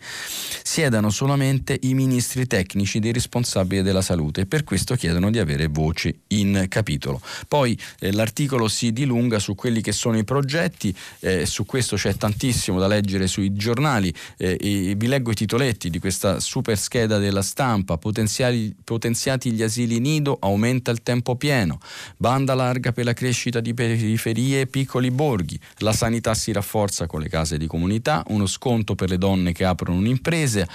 [0.62, 5.68] siedano solamente i ministri tecnici dei responsabili della salute e per questo chiedono di avere
[5.68, 7.20] voce in capitolo.
[7.48, 12.14] Poi eh, l'articolo si dilunga su quelli che sono i progetti, eh, su questo c'è
[12.14, 17.29] tantissimo da leggere sui giornali, eh, vi leggo i titoletti di questa super scheda del
[17.30, 21.78] della stampa, potenziati gli asili nido, aumenta il tempo pieno,
[22.16, 27.20] banda larga per la crescita di periferie e piccoli borghi, la sanità si rafforza con
[27.20, 30.66] le case di comunità, uno sconto per le donne che aprono un'impresa,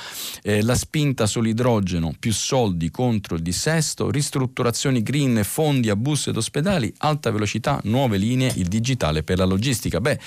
[0.41, 6.37] eh, la spinta sull'idrogeno, più soldi contro il dissesto, ristrutturazioni green, fondi a bus ed
[6.37, 9.99] ospedali, alta velocità, nuove linee, il digitale per la logistica.
[9.99, 10.19] Beh,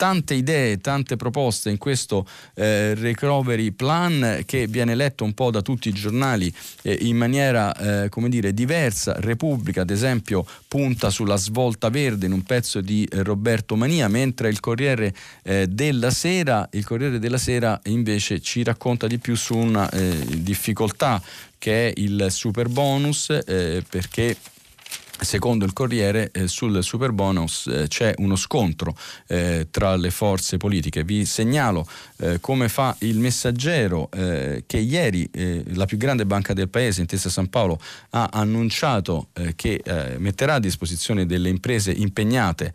[0.00, 5.60] tante idee, tante proposte in questo eh, recovery plan che viene letto un po' da
[5.60, 9.12] tutti i giornali eh, in maniera eh, come dire diversa.
[9.18, 14.48] Repubblica ad esempio punta sulla svolta verde in un pezzo di eh, Roberto Mania, mentre
[14.48, 19.54] il Corriere eh, della Sera, il Corriere della Sera invece ci racconta di più su
[19.54, 21.20] una eh, difficoltà
[21.58, 24.34] che è il super bonus perché
[25.22, 28.96] Secondo il Corriere eh, sul super bonus eh, c'è uno scontro
[29.26, 31.04] eh, tra le forze politiche.
[31.04, 36.54] Vi segnalo eh, come fa il messaggero eh, che ieri eh, la più grande banca
[36.54, 37.78] del paese, Intesa San Paolo,
[38.10, 39.82] ha annunciato che
[40.18, 42.72] metterà a disposizione delle imprese impegnate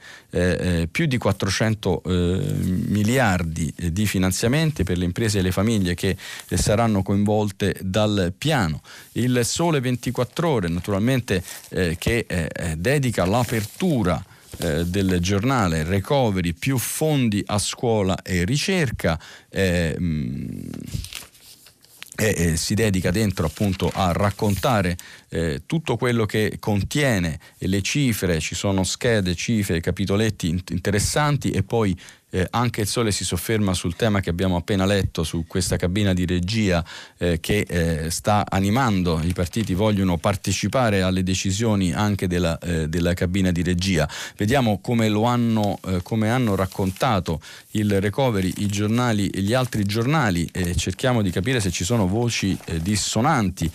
[0.91, 6.17] più di 400 miliardi di finanziamenti per le imprese e le famiglie che
[6.55, 8.81] saranno coinvolte dal piano.
[9.17, 14.23] Il Sole 24 ore, naturalmente, che eh, eh, dedica l'apertura
[14.57, 19.19] eh, del giornale Recovery più fondi a scuola e ricerca.
[19.49, 20.69] Eh, mh,
[22.17, 24.95] e eh, si dedica dentro appunto a raccontare
[25.27, 31.93] eh, tutto quello che contiene le cifre, ci sono schede, cifre, capitoletti interessanti e poi
[32.35, 36.13] eh, anche il Sole si sofferma sul tema che abbiamo appena letto, su questa cabina
[36.13, 36.83] di regia
[37.17, 43.13] eh, che eh, sta animando, i partiti vogliono partecipare alle decisioni anche della, eh, della
[43.13, 44.09] cabina di regia.
[44.35, 47.39] Vediamo come hanno, eh, come hanno raccontato
[47.71, 52.05] il recovery, i giornali e gli altri giornali e cerchiamo di capire se ci sono
[52.05, 53.71] voci eh, dissonanti.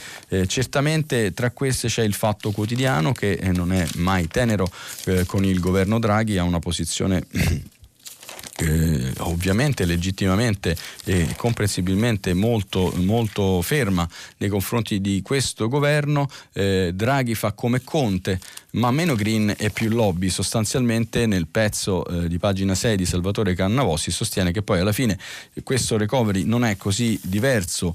[0.47, 4.71] certamente tra queste c'è il fatto quotidiano che non è mai tenero
[5.27, 7.25] con il governo Draghi, ha una posizione
[8.61, 14.09] eh, ovviamente legittimamente e comprensibilmente molto, molto ferma
[14.39, 16.29] nei confronti di questo governo.
[16.53, 18.39] Eh, Draghi fa come Conte,
[18.73, 20.29] ma meno green e più lobby.
[20.29, 25.19] Sostanzialmente nel pezzo eh, di pagina 6 di Salvatore Cannavossi sostiene che poi alla fine
[25.63, 27.95] questo recovery non è così diverso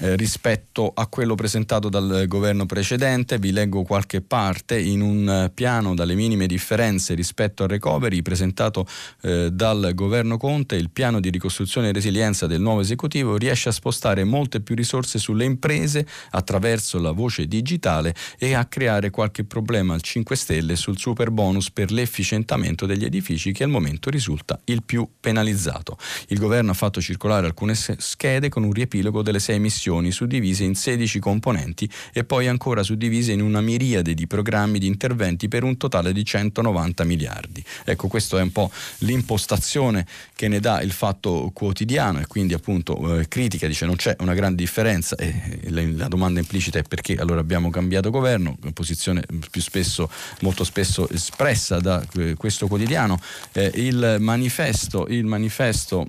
[0.00, 3.38] eh, rispetto a quello presentato dal governo precedente.
[3.38, 8.86] Vi leggo qualche parte in un eh, piano dalle minime differenze rispetto al recovery presentato
[9.22, 10.76] eh, dal governo Conte.
[10.76, 15.18] Il piano di ricostruzione e resilienza del nuovo esecutivo riesce a spostare molte più risorse
[15.18, 20.96] sulle imprese attraverso la voce digitale e a creare qualche problema al 5 Stelle sul
[20.96, 25.98] super bonus per l'efficientamento degli edifici che al momento risulta il più penalizzato.
[26.28, 30.74] Il governo ha fatto circolare alcune schede con un riepilogo delle sei missioni suddivise in
[30.74, 35.76] 16 componenti e poi ancora suddivise in una miriade di programmi di interventi per un
[35.76, 37.62] totale di 190 miliardi.
[37.84, 43.18] Ecco, questa è un po' l'impostazione che ne dà il fatto quotidiano e quindi appunto
[43.18, 47.16] eh, critica, dice non c'è una grande differenza e la, la domanda implicita è perché
[47.16, 50.05] allora abbiamo cambiato governo, posizione più spesso,
[50.40, 53.20] molto spesso espressa da eh, questo quotidiano.
[53.52, 56.06] Eh, il manifesto, il manifesto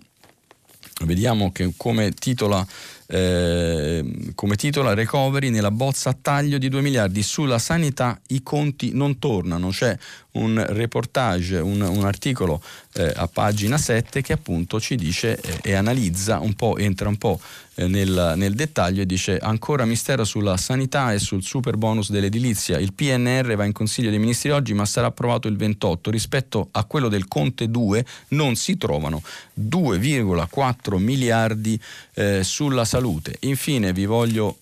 [1.05, 2.65] vediamo che come titola
[3.09, 4.03] eh,
[4.35, 9.69] come titola Recovery nella bozza taglio di 2 miliardi sulla sanità i conti non tornano
[9.69, 9.97] c'è
[10.37, 12.61] un reportage un, un articolo
[12.93, 17.17] eh, a pagina 7 che appunto ci dice eh, e analizza un po' entra un
[17.17, 17.39] po'
[17.75, 22.77] eh, nel, nel, dettaglio e dice ancora mistero sulla sanità e sul super bonus dell'edilizia
[22.79, 26.83] il PNR va in consiglio dei ministri oggi ma sarà approvato il 28 rispetto a
[26.85, 29.21] quello del Conte 2 non si trovano
[29.59, 31.79] 2,4 miliardi
[32.13, 33.37] eh, sulla salute.
[33.41, 34.57] Infine vi voglio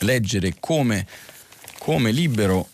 [0.00, 1.06] leggere come,
[1.78, 2.68] come libero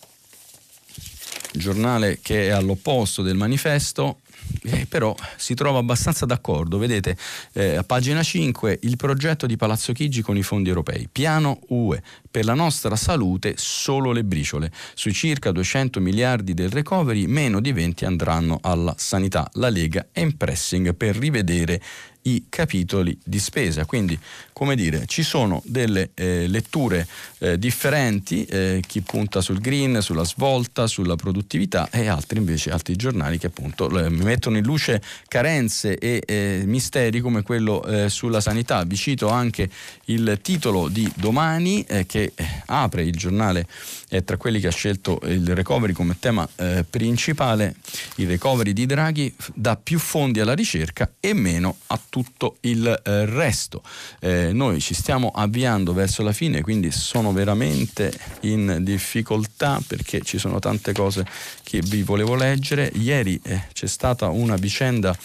[1.52, 4.18] giornale che è all'opposto del manifesto
[4.62, 6.78] eh, però si trova abbastanza d'accordo.
[6.78, 7.16] Vedete,
[7.52, 11.08] eh, a pagina 5 il progetto di Palazzo Chigi con i fondi europei.
[11.10, 14.70] Piano UE per la nostra salute solo le briciole.
[14.94, 19.48] Sui circa 200 miliardi del recovery, meno di 20 andranno alla sanità.
[19.54, 21.80] La Lega è in pressing per rivedere
[22.22, 23.84] i capitoli di spesa.
[23.84, 24.18] Quindi,
[24.58, 27.06] come dire, ci sono delle eh, letture
[27.38, 32.96] eh, differenti, eh, chi punta sul green, sulla svolta, sulla produttività e altri invece, altri
[32.96, 38.40] giornali che appunto eh, mettono in luce carenze e eh, misteri come quello eh, sulla
[38.40, 38.82] sanità.
[38.82, 39.70] Vi cito anche
[40.06, 42.32] il titolo di domani che
[42.66, 43.66] apre il giornale
[44.08, 46.48] è tra quelli che ha scelto il recovery come tema
[46.88, 47.76] principale,
[48.16, 53.82] il recovery di Draghi dà più fondi alla ricerca e meno a tutto il resto.
[54.20, 60.38] Eh, noi ci stiamo avviando verso la fine, quindi sono veramente in difficoltà perché ci
[60.38, 61.26] sono tante cose
[61.62, 62.90] che vi volevo leggere.
[62.94, 65.16] Ieri eh, c'è stata una vicenda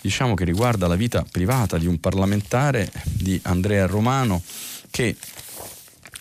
[0.00, 4.40] diciamo che riguarda la vita privata di un parlamentare di Andrea Romano
[4.90, 5.16] che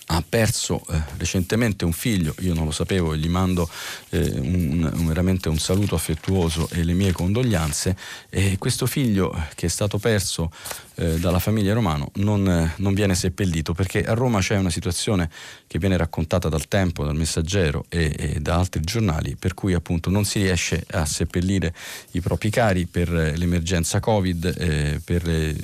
[0.08, 3.68] ha perso eh, recentemente un figlio, io non lo sapevo e gli mando
[4.10, 7.96] eh, un, un, veramente un saluto affettuoso e le mie condoglianze.
[8.30, 10.52] E questo figlio che è stato perso
[10.96, 15.30] eh, dalla famiglia Romano non, eh, non, viene seppellito perché a Roma c'è una situazione
[15.66, 20.10] che viene raccontata dal Tempo, dal Messaggero e, e da altri giornali per cui appunto
[20.10, 21.74] non si riesce a seppellire
[22.12, 25.56] i propri cari per eh, l'emergenza Covid, eh, per le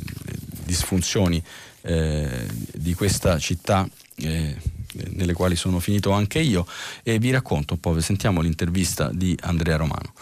[0.66, 1.42] disfunzioni
[1.84, 3.89] di questa città
[4.22, 4.55] eh,
[5.13, 6.65] nelle quali sono finito anche io
[7.03, 10.13] e vi racconto un po', sentiamo l'intervista di Andrea Romano.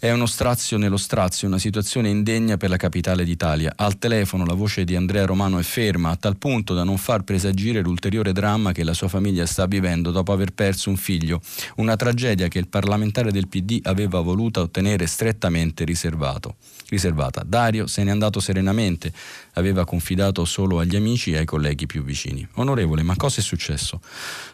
[0.00, 3.74] È uno strazio nello strazio, una situazione indegna per la capitale d'Italia.
[3.76, 7.22] Al telefono la voce di Andrea Romano è ferma, a tal punto da non far
[7.22, 11.42] presagire l'ulteriore dramma che la sua famiglia sta vivendo dopo aver perso un figlio.
[11.76, 16.56] Una tragedia che il parlamentare del PD aveva voluto ottenere strettamente riservato
[16.90, 17.42] riservata.
[17.46, 19.12] Dario se n'è andato serenamente,
[19.54, 22.46] aveva confidato solo agli amici e ai colleghi più vicini.
[22.54, 24.00] Onorevole, ma cosa è successo?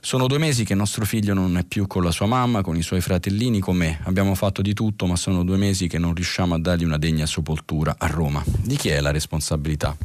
[0.01, 2.83] Sono due mesi che nostro figlio non è più con la sua mamma, con i
[2.83, 4.01] suoi fratellini, con me.
[4.05, 7.27] Abbiamo fatto di tutto, ma sono due mesi che non riusciamo a dargli una degna
[7.27, 8.43] sepoltura a Roma.
[8.47, 9.97] Di chi è la responsabilità?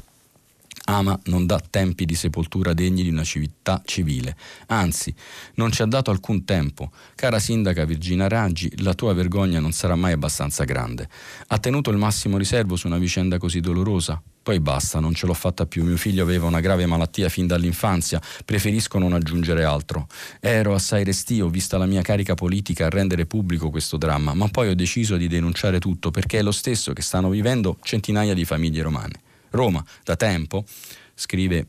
[0.85, 4.35] ama non dà tempi di sepoltura degni di una civiltà civile.
[4.67, 5.13] Anzi,
[5.55, 6.91] non ci ha dato alcun tempo.
[7.15, 11.07] Cara sindaca Virginia Raggi, la tua vergogna non sarà mai abbastanza grande.
[11.47, 14.21] Ha tenuto il massimo riservo su una vicenda così dolorosa?
[14.43, 15.83] Poi basta, non ce l'ho fatta più.
[15.83, 20.07] Mio figlio aveva una grave malattia fin dall'infanzia, preferisco non aggiungere altro.
[20.39, 24.69] Ero assai restio, vista la mia carica politica, a rendere pubblico questo dramma, ma poi
[24.69, 28.81] ho deciso di denunciare tutto perché è lo stesso che stanno vivendo centinaia di famiglie
[28.81, 29.21] romane.
[29.51, 30.65] Roma, da tempo,
[31.13, 31.67] scrive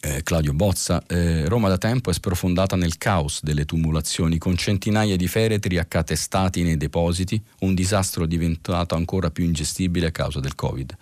[0.00, 5.16] eh, Claudio Bozza, eh, Roma da tempo è sprofondata nel caos delle tumulazioni, con centinaia
[5.16, 10.96] di feretri accatestati nei depositi, un disastro diventato ancora più ingestibile a causa del Covid.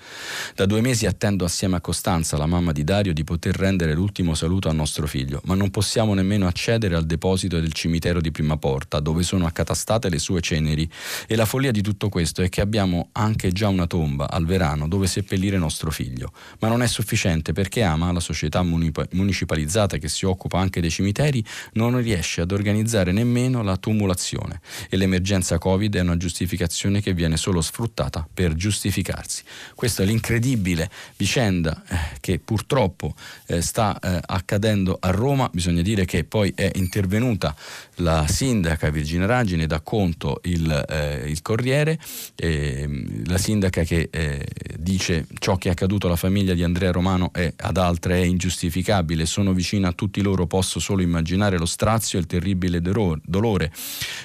[0.54, 4.34] Da due mesi attendo assieme a Costanza, la mamma di Dario, di poter rendere l'ultimo
[4.34, 8.56] saluto al nostro figlio, ma non possiamo nemmeno accedere al deposito del cimitero di Prima
[8.56, 10.88] Porta, dove sono accatastate le sue ceneri.
[11.26, 14.88] E la follia di tutto questo è che abbiamo anche già una tomba al verano
[14.88, 20.08] dove seppellire nostro figlio, ma non è sufficiente perché ama la società municipale municipalizzata che
[20.08, 25.96] si occupa anche dei cimiteri non riesce ad organizzare nemmeno la tumulazione e l'emergenza Covid
[25.96, 29.42] è una giustificazione che viene solo sfruttata per giustificarsi.
[29.74, 33.14] Questa è l'incredibile vicenda eh, che purtroppo
[33.46, 37.54] eh, sta eh, accadendo a Roma, bisogna dire che poi è intervenuta
[37.96, 41.98] la sindaca Virginia Raggi, dà conto il, eh, il Corriere,
[42.36, 44.46] la sindaca che eh,
[44.78, 48.75] dice ciò che è accaduto alla famiglia di Andrea Romano è, ad altre è ingiustificabile
[48.76, 53.72] ingiustificabile, sono vicino a tutti loro, posso solo immaginare lo strazio e il terribile dolore.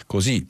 [0.05, 0.45] Così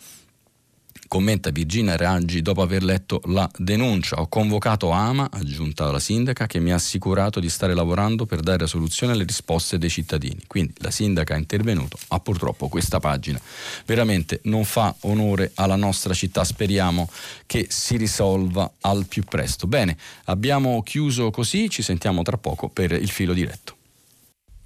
[1.08, 4.22] commenta Virginia Raggi dopo aver letto la denuncia.
[4.22, 8.66] Ho convocato Ama, aggiunta la sindaca, che mi ha assicurato di stare lavorando per dare
[8.66, 10.40] soluzione alle risposte dei cittadini.
[10.48, 13.42] Quindi la sindaca è intervenuta, ma purtroppo questa pagina
[13.86, 16.46] veramente non fa onore alla nostra città.
[16.46, 17.10] Speriamo
[17.46, 19.68] che si risolva al più presto.
[19.68, 23.80] Bene, abbiamo chiuso così, ci sentiamo tra poco per il filo diretto.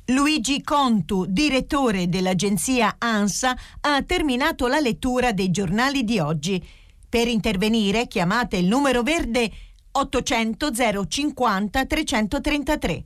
[0.10, 6.64] Luigi Contu, direttore dell'agenzia ANSA, ha terminato la lettura dei giornali di oggi.
[7.10, 9.52] Per intervenire chiamate il numero verde
[9.92, 10.72] 800
[11.08, 13.06] 050 333.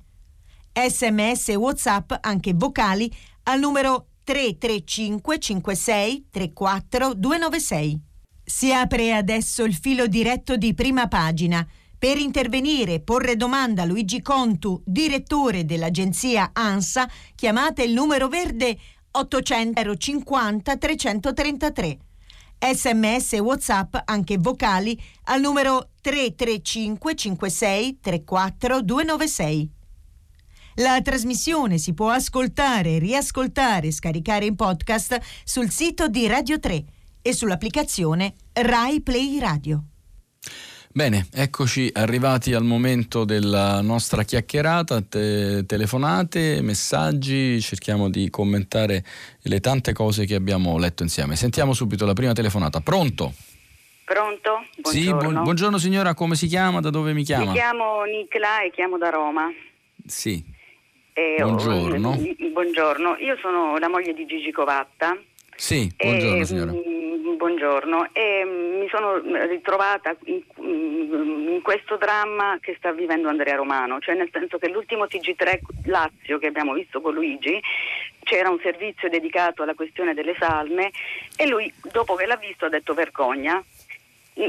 [0.73, 3.09] Sms e WhatsApp, anche vocali,
[3.43, 8.01] al numero 335 56 34 296.
[8.43, 11.65] Si apre adesso il filo diretto di prima pagina.
[11.99, 18.77] Per intervenire e porre domanda a Luigi Contu, direttore dell'agenzia ANSA, chiamate il numero verde
[19.11, 21.97] 800 50 333.
[22.57, 29.69] Sms e WhatsApp, anche vocali, al numero 335 56 34 296.
[30.75, 36.83] La trasmissione si può ascoltare, riascoltare e scaricare in podcast sul sito di Radio 3
[37.21, 39.83] e sull'applicazione Rai Play Radio.
[40.91, 49.03] Bene, eccoci arrivati al momento della nostra chiacchierata, te- telefonate, messaggi, cerchiamo di commentare
[49.43, 51.35] le tante cose che abbiamo letto insieme.
[51.35, 52.79] Sentiamo subito la prima telefonata.
[52.81, 53.33] Pronto?
[54.03, 54.65] Pronto?
[54.81, 55.19] Buongiorno.
[55.21, 56.79] Sì, bu- buongiorno signora, come si chiama?
[56.79, 57.45] Da dove mi chiama?
[57.45, 59.47] Mi chiamo Nicla e chiamo da Roma.
[60.07, 60.43] Sì.
[61.13, 62.09] E buongiorno.
[62.09, 62.17] Ho,
[62.51, 65.15] buongiorno, io sono la moglie di Gigi Covatta.
[65.59, 66.71] Sì, buongiorno e, signora.
[66.71, 73.57] Mm, buongiorno, e mm, mi sono ritrovata in, in, questo dramma che sta vivendo Andrea
[73.57, 77.59] Romano, cioè nel senso che l'ultimo TG3 Lazio che abbiamo visto con Luigi
[78.23, 80.91] c'era un servizio dedicato alla questione delle salme
[81.35, 83.61] e lui dopo che l'ha visto ha detto vergogna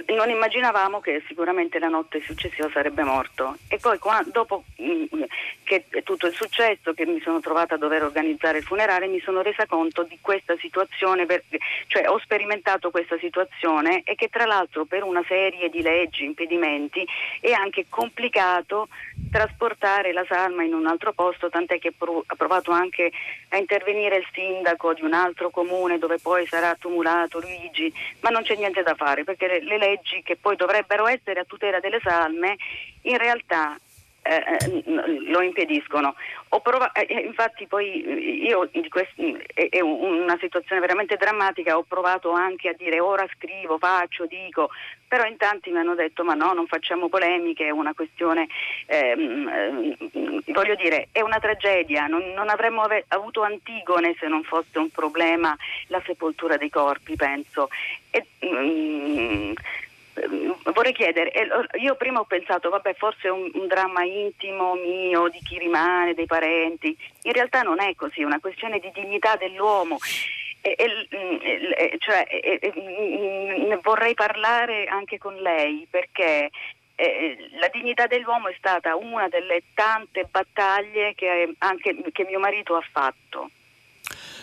[0.06, 3.56] non immaginavamo che sicuramente la notte successiva sarebbe morto.
[3.68, 5.22] E poi quando, dopo mh, mm,
[5.64, 9.42] che tutto è successo, che mi sono trovata a dover organizzare il funerale, mi sono
[9.42, 11.42] resa conto di questa situazione, per,
[11.88, 17.06] cioè ho sperimentato questa situazione e che tra l'altro per una serie di leggi, impedimenti
[17.40, 18.88] è anche complicato
[19.30, 23.10] trasportare la salma in un altro posto, tant'è che ha provato anche
[23.50, 28.42] a intervenire il sindaco di un altro comune dove poi sarà tumulato Luigi, ma non
[28.42, 32.56] c'è niente da fare perché le leggi che poi dovrebbero essere a tutela delle salme
[33.02, 33.76] in realtà
[34.22, 34.82] eh, eh
[35.30, 36.14] lo impediscono.
[36.62, 39.18] Prov- eh, eh, infatti poi io quest-
[39.54, 44.70] è, è, una situazione veramente drammatica, ho provato anche a dire ora scrivo, faccio, dico,
[45.08, 48.48] però in tanti mi hanno detto ma no, non facciamo polemiche, è una questione,
[48.86, 54.42] ehm, ehm, voglio dire, è una tragedia, non, non avremmo ave- avuto Antigone se non
[54.42, 55.56] fosse un problema
[55.90, 57.68] la sepoltura dei corpi, penso.
[58.10, 59.52] E, mm,
[60.72, 61.32] vorrei chiedere,
[61.78, 66.14] io prima ho pensato, vabbè, forse è un, un, dramma intimo mio, di chi rimane,
[66.14, 69.98] dei parenti, in realtà non è così, è una questione di dignità dell'uomo.
[70.62, 76.50] E, e, cioè, e, vorrei parlare anche con lei perché
[76.96, 82.76] eh, la dignità dell'uomo è stata una delle tante battaglie che, anche, che mio marito
[82.76, 83.50] ha fatto.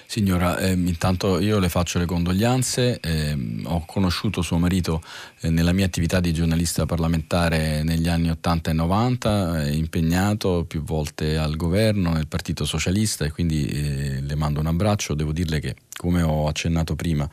[0.09, 3.35] Signora, eh, intanto io le faccio le condoglianze, eh,
[3.67, 5.01] ho conosciuto suo marito
[5.41, 10.83] eh, nella mia attività di giornalista parlamentare negli anni 80 e 90, è impegnato più
[10.83, 15.13] volte al governo, nel Partito Socialista e quindi eh, le mando un abbraccio.
[15.13, 17.29] Devo dirle che, come ho accennato prima,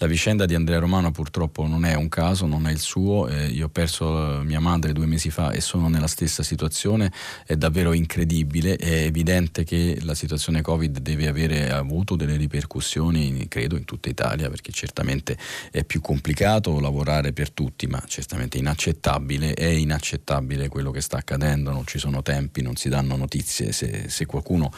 [0.00, 3.28] la vicenda di Andrea Romano purtroppo non è un caso, non è il suo.
[3.28, 7.12] Eh, io ho perso mia madre due mesi fa e sono nella stessa situazione.
[7.44, 8.76] È davvero incredibile.
[8.76, 14.48] È evidente che la situazione Covid deve avere avuto delle ripercussioni, credo, in tutta Italia,
[14.48, 15.36] perché certamente
[15.70, 19.54] è più complicato lavorare per tutti, ma certamente inaccettabile.
[19.54, 21.70] È inaccettabile quello che sta accadendo.
[21.70, 23.72] Non ci sono tempi, non si danno notizie.
[23.72, 24.72] Se, se qualcuno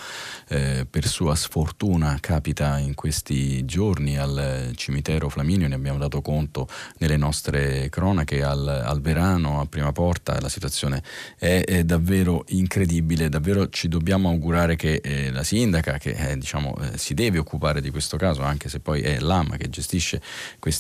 [0.49, 6.69] eh, per sua sfortuna capita in questi giorni al cimitero, Flaminio, ne abbiamo dato conto
[6.99, 11.03] nelle nostre cronache al, al Verano, a Prima Porta, la situazione
[11.37, 16.77] è, è, davvero incredibile, davvero ci dobbiamo augurare che eh, la sindaca, che eh, diciamo,
[16.81, 20.21] eh, si deve occupare di questo caso, anche se poi è l'AMA che gestisce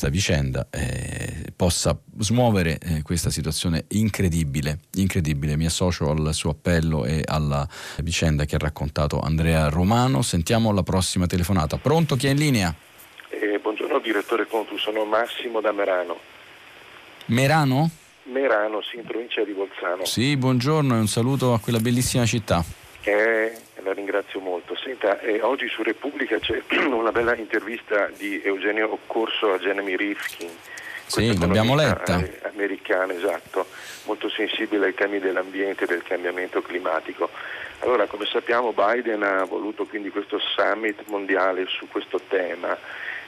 [0.00, 5.56] questa vicenda, eh, possa smuovere eh, questa situazione incredibile, incredibile.
[5.56, 7.68] Mi associo al suo appello e alla
[8.02, 10.22] vicenda che ha raccontato Andrea Romano.
[10.22, 11.76] Sentiamo la prossima telefonata.
[11.76, 12.74] Pronto chi è in linea?
[13.60, 16.18] Buongiorno direttore Contu, sono Massimo da Merano.
[17.26, 17.90] Merano?
[18.24, 20.06] Merano, sì, in provincia di Bolzano.
[20.06, 22.64] Sì, buongiorno e un saluto a quella bellissima città.
[23.02, 24.59] Eh, la ringrazio molto.
[24.82, 30.50] Senta, eh, oggi su Repubblica c'è una bella intervista di Eugenio Occorso a Jeremy Rifkin.
[31.06, 32.22] Sì, l'abbiamo letta.
[32.42, 33.66] Americana, esatto,
[34.04, 37.28] molto sensibile ai temi dell'ambiente e del cambiamento climatico.
[37.80, 42.78] Allora, come sappiamo, Biden ha voluto quindi questo summit mondiale su questo tema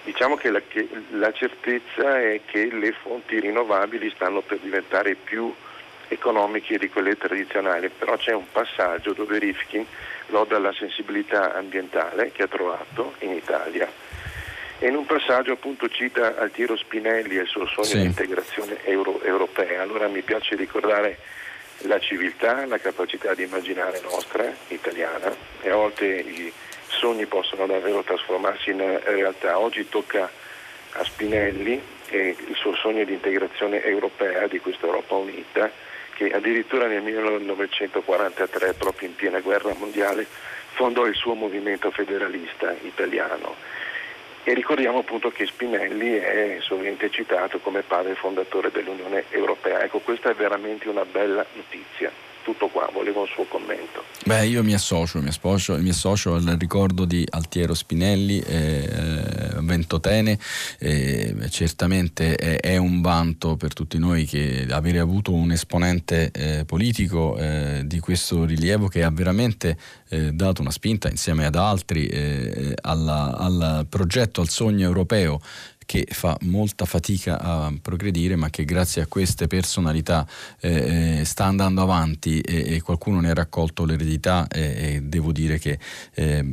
[0.05, 5.55] Diciamo che la, che la, certezza è che le fonti rinnovabili stanno per diventare più
[6.09, 9.87] economiche di quelle tradizionali, però c'è un passaggio dove Rifkin
[10.27, 13.91] loda la sensibilità ambientale che ha trovato in Italia
[14.83, 17.99] e in un passaggio appunto cita Altiero Spinelli e il suo sogno sì.
[17.99, 19.81] di integrazione euro- europea.
[19.81, 21.19] Allora mi piace ricordare
[21.83, 26.53] la civiltà, la capacità di immaginare nostra, italiana, e a volte i
[26.89, 29.57] sogni possono davvero trasformarsi in realtà.
[29.57, 30.29] Oggi tocca
[30.95, 35.71] a Spinelli e il suo sogno di integrazione europea, di questa Europa unita,
[36.23, 40.27] che addirittura nel 1943, proprio in piena guerra mondiale,
[40.75, 43.57] fondò il suo movimento federalista italiano.
[44.45, 49.83] E ricordiamo appunto che Spinelli è sovente citato come padre fondatore dell'Unione Europea.
[49.83, 52.11] Ecco, questa è veramente una bella notizia
[52.43, 54.05] tutto qua, volevo un suo commento.
[54.25, 60.39] Beh, io mi associo, mi associo, mi associo al ricordo di Altiero Spinelli, eh, Ventotene,
[60.79, 66.65] eh, certamente è, è, un vanto per tutti noi che avere avuto un esponente eh,
[66.65, 69.77] politico eh, di questo rilievo che ha veramente
[70.09, 75.41] eh, dato una spinta insieme ad altri eh, alla, al progetto, al sogno europeo
[75.85, 80.27] che fa molta fatica a progredire ma che grazie a queste personalità
[80.61, 85.33] eh, eh, sta andando avanti e, e, qualcuno ne ha raccolto l'eredità e, e devo
[85.33, 85.79] dire che
[86.15, 86.45] eh,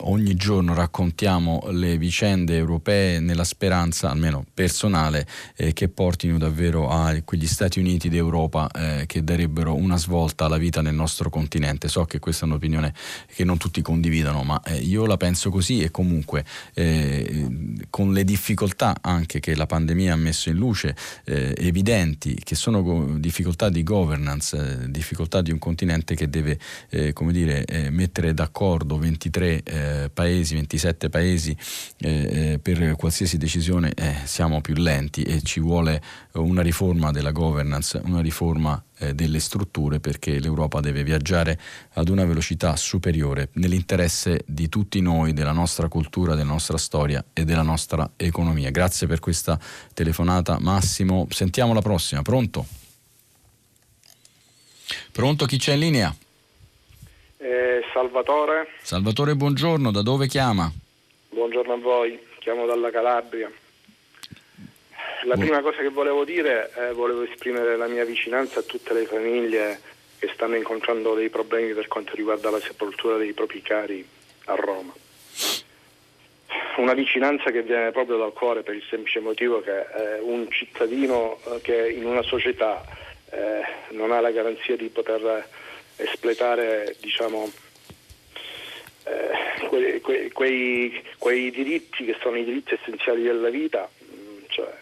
[0.00, 5.26] ogni giorno raccontiamo le vicende europee nella speranza, almeno personale,
[5.56, 10.58] eh, che portino davvero a quegli Stati Uniti d'Europa eh, che darebbero una svolta alla
[10.58, 11.88] vita nel nostro continente.
[11.88, 12.92] So che questa è un'opinione
[13.34, 16.44] che non tutti condividono, ma eh, io la penso così e comunque
[16.74, 22.54] eh, con le difficoltà anche che la pandemia ha messo in luce, eh, evidenti, che
[22.54, 26.58] sono go- difficoltà di governance, eh, difficoltà di un continente che deve
[27.12, 29.62] come dire, mettere d'accordo 23
[30.12, 31.56] paesi, 27 paesi,
[31.98, 37.32] eh, eh, per qualsiasi decisione eh, siamo più lenti e ci vuole una riforma della
[37.32, 41.58] governance, una riforma eh, delle strutture perché l'Europa deve viaggiare
[41.94, 47.44] ad una velocità superiore nell'interesse di tutti noi, della nostra cultura, della nostra storia e
[47.44, 48.70] della nostra economia.
[48.70, 49.58] Grazie per questa
[49.92, 52.66] telefonata Massimo, sentiamo la prossima, pronto?
[55.12, 56.16] Pronto chi c'è in linea?
[57.38, 58.68] Eh, Salvatore.
[58.80, 60.70] Salvatore, buongiorno, da dove chiama?
[61.28, 63.50] Buongiorno a voi, chiamo dalla Calabria.
[65.24, 69.04] La prima cosa che volevo dire è volevo esprimere la mia vicinanza a tutte le
[69.06, 69.80] famiglie
[70.18, 74.06] che stanno incontrando dei problemi per quanto riguarda la sepoltura dei propri cari
[74.46, 74.94] a Roma.
[76.76, 81.38] Una vicinanza che viene proprio dal cuore per il semplice motivo che eh, un cittadino
[81.44, 82.82] eh, che in una società
[83.30, 85.46] eh, non ha la garanzia di poter
[85.96, 87.50] espletare diciamo,
[89.04, 94.74] eh, que, que, quei, quei, diritti che sono i diritti essenziali della vita, mm, cioè,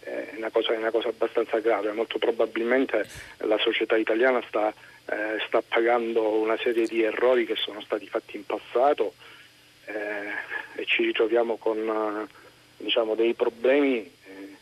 [0.00, 1.92] è, una cosa, è, una cosa, abbastanza grave.
[1.92, 4.72] Molto probabilmente la società italiana sta,
[5.06, 9.14] eh, sta, pagando una serie di errori che sono stati fatti in passato
[9.86, 12.28] eh, e ci ritroviamo con
[12.76, 14.56] diciamo, dei problemi eh,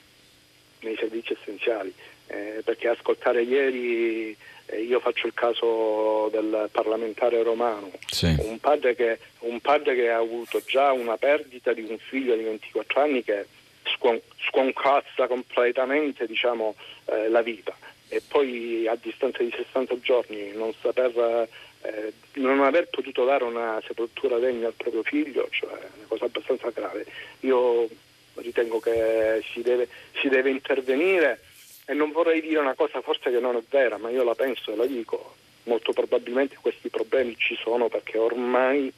[0.81, 1.93] nei servizi essenziali,
[2.31, 8.35] eh, perché ascoltare ieri eh, io faccio il caso del parlamentare romano, sì.
[8.39, 12.45] un, padre che, un, padre che, ha avuto già una perdita di un figlio di
[12.45, 13.47] 24 anni che
[13.85, 16.77] squon- sconcazza completamente diciamo,
[17.07, 17.77] eh, la vita
[18.09, 21.49] e poi a distanza di 60 giorni non saper
[21.83, 26.71] eh, non aver potuto dare una sepoltura degna al proprio figlio, cioè una cosa abbastanza
[26.71, 27.07] grave.
[27.41, 27.89] Io
[28.35, 29.89] ritengo che si deve,
[30.21, 31.41] si deve intervenire
[31.85, 34.73] e non vorrei dire una cosa forse che non è vera, ma io la penso
[34.73, 35.37] e la dico.
[35.65, 38.93] Molto probabilmente questi problemi ci sono perché ormai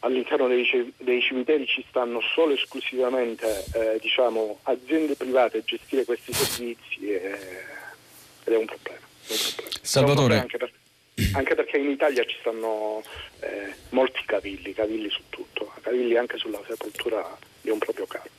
[0.00, 6.04] all'interno dei, dei cimiteri ci stanno solo e esclusivamente eh, diciamo, aziende private a gestire
[6.04, 7.36] questi servizi e,
[8.44, 8.98] ed è un problema.
[9.26, 9.78] È un problema.
[9.82, 10.38] Salvatore.
[10.38, 10.72] Anche, per,
[11.34, 13.02] anche, perché in Italia ci stanno
[13.40, 18.37] eh, molti cavilli, cavilli su tutto, cavilli anche sulla sepoltura di un proprio caro.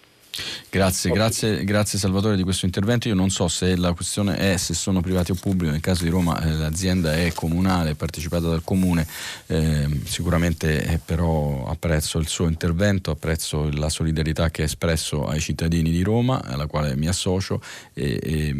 [0.70, 3.08] Grazie, grazie, grazie, Salvatore di questo intervento.
[3.08, 6.10] Io non so se la questione è se sono privati o pubblici, nel caso di
[6.10, 9.08] Roma eh, l'azienda è comunale, è partecipata dal comune,
[9.48, 15.40] eh, sicuramente eh, però apprezzo il suo intervento, apprezzo la solidarietà che ha espresso ai
[15.40, 17.62] cittadini di Roma, alla quale mi associo
[17.94, 18.56] e, e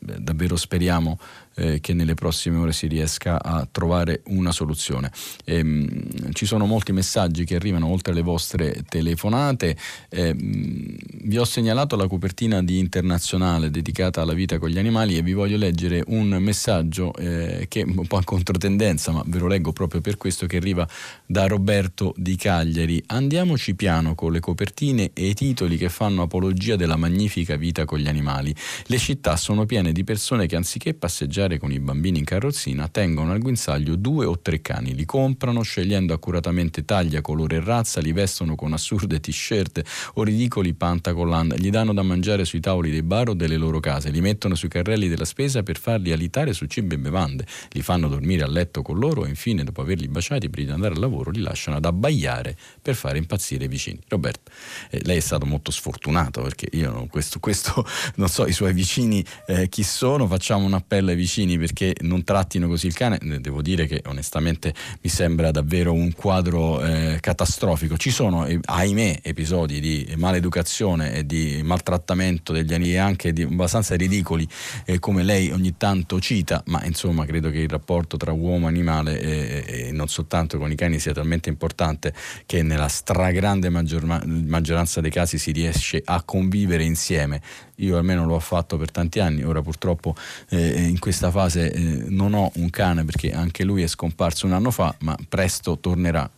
[0.00, 1.18] davvero speriamo
[1.54, 5.10] eh, che nelle prossime ore si riesca a trovare una soluzione.
[5.44, 9.76] Ehm, ci sono molti messaggi che arrivano oltre alle vostre telefonate.
[10.08, 15.16] Eh, mh, vi ho segnalato la copertina di Internazionale dedicata alla vita con gli animali
[15.16, 19.38] e vi voglio leggere un messaggio eh, che è un po' a controtendenza, ma ve
[19.38, 20.88] lo leggo proprio per questo che arriva
[21.26, 23.02] da Roberto di Cagliari.
[23.06, 27.98] Andiamoci piano con le copertine e i titoli che fanno apologia della magnifica vita con
[27.98, 28.54] gli animali.
[28.86, 32.88] Le città sono piene di persone che anziché passeggiare viaggiare con i bambini in carrozzina,
[32.88, 38.00] tengono al guinzaglio due o tre cani, li comprano scegliendo accuratamente taglia, colore e razza,
[38.00, 39.82] li vestono con assurde t-shirt
[40.14, 44.10] o ridicoli pantacolland, gli danno da mangiare sui tavoli dei bar o delle loro case,
[44.10, 48.08] li mettono sui carrelli della spesa per farli alitare su cibo e bevande, li fanno
[48.08, 51.30] dormire a letto con loro e infine, dopo averli baciati prima di andare al lavoro,
[51.30, 53.98] li lasciano ad abbaiare per fare impazzire i vicini.
[54.08, 54.50] Roberto,
[54.90, 57.84] eh, lei è stato molto sfortunato perché io questo, questo
[58.16, 61.94] non so i suoi vicini eh, chi sono, facciamo un appello ai vicini vicini perché
[62.02, 67.18] non trattino così il cane, devo dire che onestamente mi sembra davvero un quadro eh,
[67.20, 67.96] catastrofico.
[67.96, 73.94] Ci sono, eh, ahimè, episodi di maleducazione e di maltrattamento degli animali anche di, abbastanza
[73.94, 74.46] ridicoli,
[74.84, 78.68] eh, come lei ogni tanto cita, ma insomma credo che il rapporto tra uomo e
[78.68, 82.12] animale e, e non soltanto con i cani sia talmente importante
[82.44, 87.40] che nella stragrande maggior, maggioranza dei casi si riesce a convivere insieme
[87.84, 90.14] io almeno lo ho fatto per tanti anni, ora purtroppo
[90.50, 94.52] eh, in questa fase eh, non ho un cane perché anche lui è scomparso un
[94.52, 96.28] anno fa, ma presto tornerà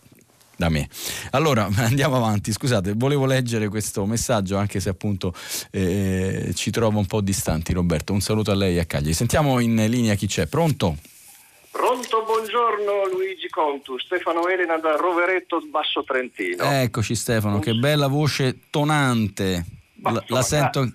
[0.57, 0.87] da me.
[1.31, 5.33] Allora andiamo avanti, scusate, volevo leggere questo messaggio anche se appunto
[5.71, 8.13] eh, ci trova un po' distanti Roberto.
[8.13, 9.13] Un saluto a lei e a Cagliari.
[9.13, 10.47] Sentiamo in linea chi c'è.
[10.47, 10.97] Pronto?
[11.71, 16.63] Pronto, buongiorno Luigi Contu, Stefano Elena da Roveretto Basso Trentino.
[16.63, 19.74] Eccoci Stefano, che bella voce tonante
[20.11, 20.81] la, la sento.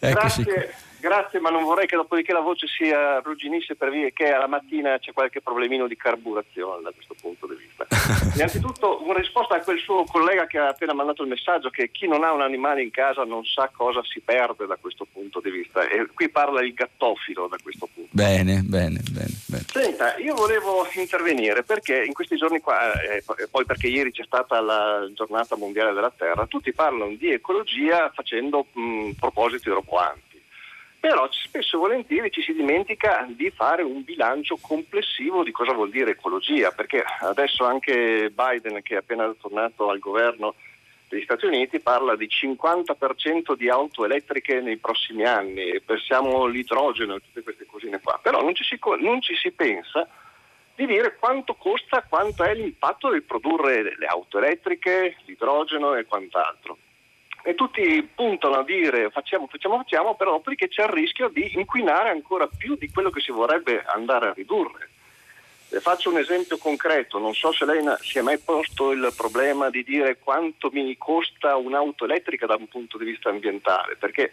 [0.00, 0.42] Eccoci.
[0.42, 0.74] Grazie.
[1.04, 4.98] Grazie, ma non vorrei che dopodiché la voce si arrugginisse per via che alla mattina
[4.98, 7.86] c'è qualche problemino di carburazione da questo punto di vista.
[8.32, 12.08] Innanzitutto una risposta a quel suo collega che ha appena mandato il messaggio che chi
[12.08, 15.50] non ha un animale in casa non sa cosa si perde da questo punto di
[15.50, 15.86] vista.
[15.86, 18.08] E qui parla il gattofilo da questo punto.
[18.10, 19.36] Bene, bene, bene.
[19.44, 19.64] bene.
[19.66, 24.24] Senta, io volevo intervenire perché in questi giorni qua, e eh, poi perché ieri c'è
[24.24, 30.33] stata la giornata mondiale della terra, tutti parlano di ecologia facendo mh, propositi roboanti
[31.04, 35.90] però spesso e volentieri ci si dimentica di fare un bilancio complessivo di cosa vuol
[35.90, 40.54] dire ecologia, perché adesso anche Biden, che è appena tornato al governo
[41.10, 47.20] degli Stati Uniti, parla di 50% di auto elettriche nei prossimi anni, pensiamo all'idrogeno e
[47.20, 50.08] tutte queste cosine qua, però non ci si, non ci si pensa
[50.74, 56.78] di dire quanto costa, quanto è l'impatto del produrre le auto elettriche, l'idrogeno e quant'altro
[57.46, 62.08] e tutti puntano a dire facciamo, facciamo, facciamo, però dopodiché c'è il rischio di inquinare
[62.08, 64.88] ancora più di quello che si vorrebbe andare a ridurre.
[65.68, 69.68] Le faccio un esempio concreto, non so se lei si è mai posto il problema
[69.68, 74.32] di dire quanto mi costa un'auto elettrica da un punto di vista ambientale, perché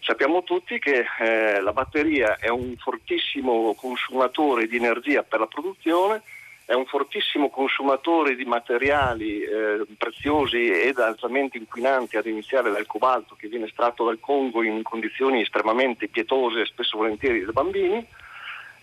[0.00, 6.22] sappiamo tutti che eh, la batteria è un fortissimo consumatore di energia per la produzione,
[6.70, 13.34] è un fortissimo consumatore di materiali eh, preziosi ed altamente inquinanti, ad iniziare dal cobalto
[13.34, 18.06] che viene estratto dal Congo in condizioni estremamente pietose e spesso volentieri dai bambini.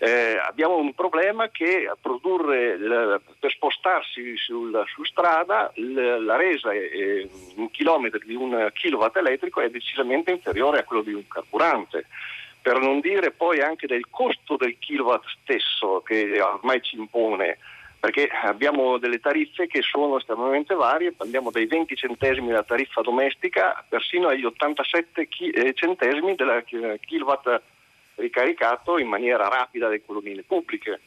[0.00, 2.76] Eh, abbiamo un problema che produrre,
[3.38, 10.30] per spostarsi sul, su strada la resa in chilometri di un kilowatt elettrico è decisamente
[10.30, 12.04] inferiore a quello di un carburante.
[12.60, 17.56] Per non dire poi anche del costo del kilowatt stesso che ormai ci impone
[18.00, 23.84] perché abbiamo delle tariffe che sono estremamente varie, andiamo dai 20 centesimi della tariffa domestica
[23.88, 26.64] persino agli 87 chi- eh, centesimi del
[27.00, 27.60] kilowatt
[28.14, 31.00] ricaricato in maniera rapida dalle colonnine pubbliche.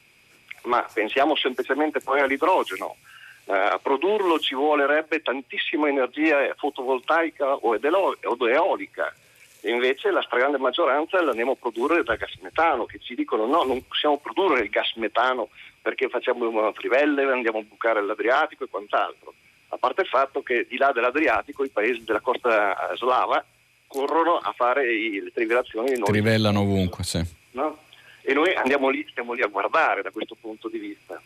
[0.64, 2.98] Ma pensiamo semplicemente poi all'idrogeno.
[3.46, 9.14] Uh, a produrlo ci volerebbe tantissima energia fotovoltaica o, o eolica.
[9.62, 13.86] Invece la stragrande maggioranza l'andiamo a produrre da gas metano, che ci dicono no, non
[13.86, 15.50] possiamo produrre il gas metano
[15.82, 19.34] perché facciamo una trivelle, andiamo a bucare l'Adriatico e quant'altro.
[19.70, 23.44] A parte il fatto che di là dell'Adriatico i paesi della costa slava
[23.88, 25.98] corrono a fare le trivellazioni.
[25.98, 26.10] Noi.
[26.10, 27.22] Trivellano ovunque, sì.
[27.52, 27.78] No?
[28.22, 31.22] E noi andiamo lì, stiamo lì a guardare da questo punto di vista.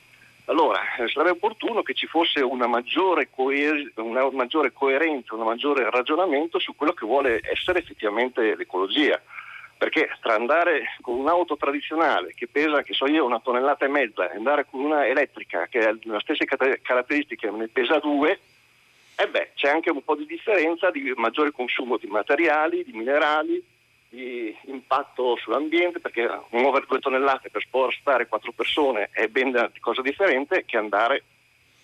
[0.45, 5.89] Allora, eh, sarebbe opportuno che ci fosse una maggiore, coer- una maggiore coerenza, un maggiore
[5.89, 9.19] ragionamento su quello che vuole essere effettivamente l'ecologia
[9.77, 14.31] perché tra andare con un'auto tradizionale che pesa, che so io, una tonnellata e mezza
[14.31, 16.45] e andare con una elettrica che ha le stesse
[16.81, 18.39] caratteristiche ne pesa due,
[19.17, 23.63] eh beh, c'è anche un po' di differenza di maggiore consumo di materiali, di minerali,
[24.09, 30.63] di impatto sull'ambiente, perché muovere due tonnellate per spostare quattro persone è ben cosa differente
[30.65, 31.23] che andare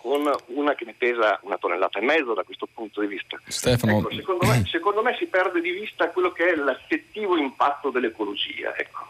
[0.02, 3.40] con una che ne pesa una tonnellata e mezzo da questo punto di vista.
[3.46, 4.00] Stefano...
[4.00, 8.74] Ecco, secondo, me, secondo, me, si perde di vista quello che è l'effettivo impatto dell'ecologia.
[8.76, 9.06] Ecco.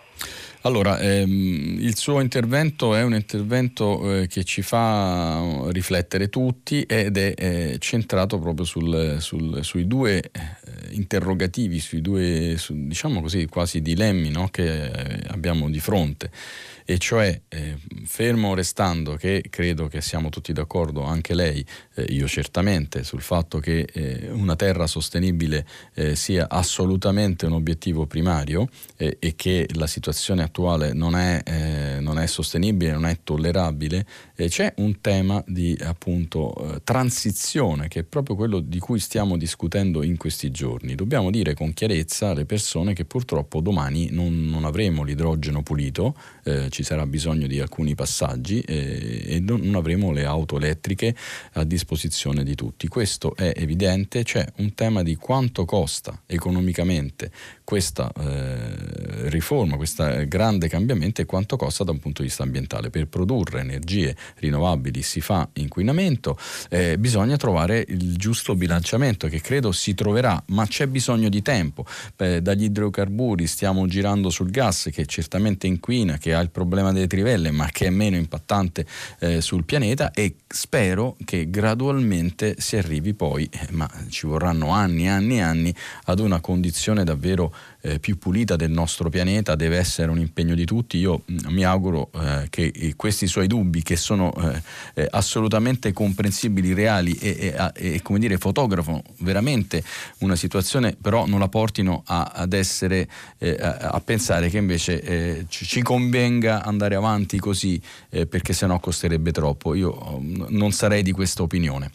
[0.64, 7.16] Allora, ehm, il suo intervento è un intervento eh, che ci fa riflettere tutti ed
[7.16, 10.30] è eh, centrato proprio sul, sul, sui due eh,
[10.90, 16.30] interrogativi, sui due, su, diciamo così, quasi dilemmi no, che eh, abbiamo di fronte
[16.84, 21.64] e cioè eh, fermo restando che credo che siamo tutti d'accordo, anche lei,
[21.94, 28.06] eh, io certamente, sul fatto che eh, una terra sostenibile eh, sia assolutamente un obiettivo
[28.06, 33.18] primario eh, e che la situazione attuale non è, eh, non è sostenibile, non è
[33.22, 34.06] tollerabile,
[34.42, 40.16] c'è un tema di appunto transizione che è proprio quello di cui stiamo discutendo in
[40.16, 40.94] questi giorni.
[40.94, 46.68] Dobbiamo dire con chiarezza alle persone che purtroppo domani non, non avremo l'idrogeno pulito, eh,
[46.72, 51.14] ci sarà bisogno di alcuni passaggi eh, e non avremo le auto elettriche
[51.52, 52.88] a disposizione di tutti.
[52.88, 57.30] Questo è evidente, c'è un tema di quanto costa economicamente
[57.62, 62.88] questa eh, riforma, questo grande cambiamento e quanto costa da un punto di vista ambientale.
[62.90, 66.38] Per produrre energie rinnovabili si fa inquinamento,
[66.70, 71.84] eh, bisogna trovare il giusto bilanciamento che credo si troverà, ma c'è bisogno di tempo.
[72.16, 77.06] Eh, dagli idrocarburi stiamo girando sul gas che certamente inquina, che ha il problema delle
[77.06, 78.86] trivelle, ma che è meno impattante
[79.20, 85.04] eh, sul pianeta e spero che gradualmente si arrivi poi, eh, ma ci vorranno anni
[85.04, 89.76] e anni e anni, ad una condizione davvero eh, più pulita del nostro pianeta, deve
[89.76, 90.98] essere un impegno di tutti.
[90.98, 94.62] Io mm, mi auguro eh, che questi suoi dubbi, che sono eh,
[94.94, 99.82] eh, assolutamente comprensibili, reali e, e, e, come dire, fotografano veramente
[100.18, 103.08] una situazione, però non la portino a, ad essere,
[103.38, 109.74] eh, a, pensare che invece eh, ci, convenga andare avanti così perché sennò costerebbe troppo.
[109.74, 111.90] Io um, non sarei di questa opinione.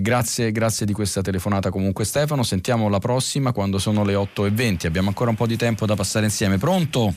[0.00, 4.86] grazie, grazie di questa telefonata comunque Stefano, sentiamo la prossima quando sono le 8.20.
[4.86, 6.56] Abbiamo ancora un po' di tempo da passare insieme.
[6.56, 7.12] Pronto?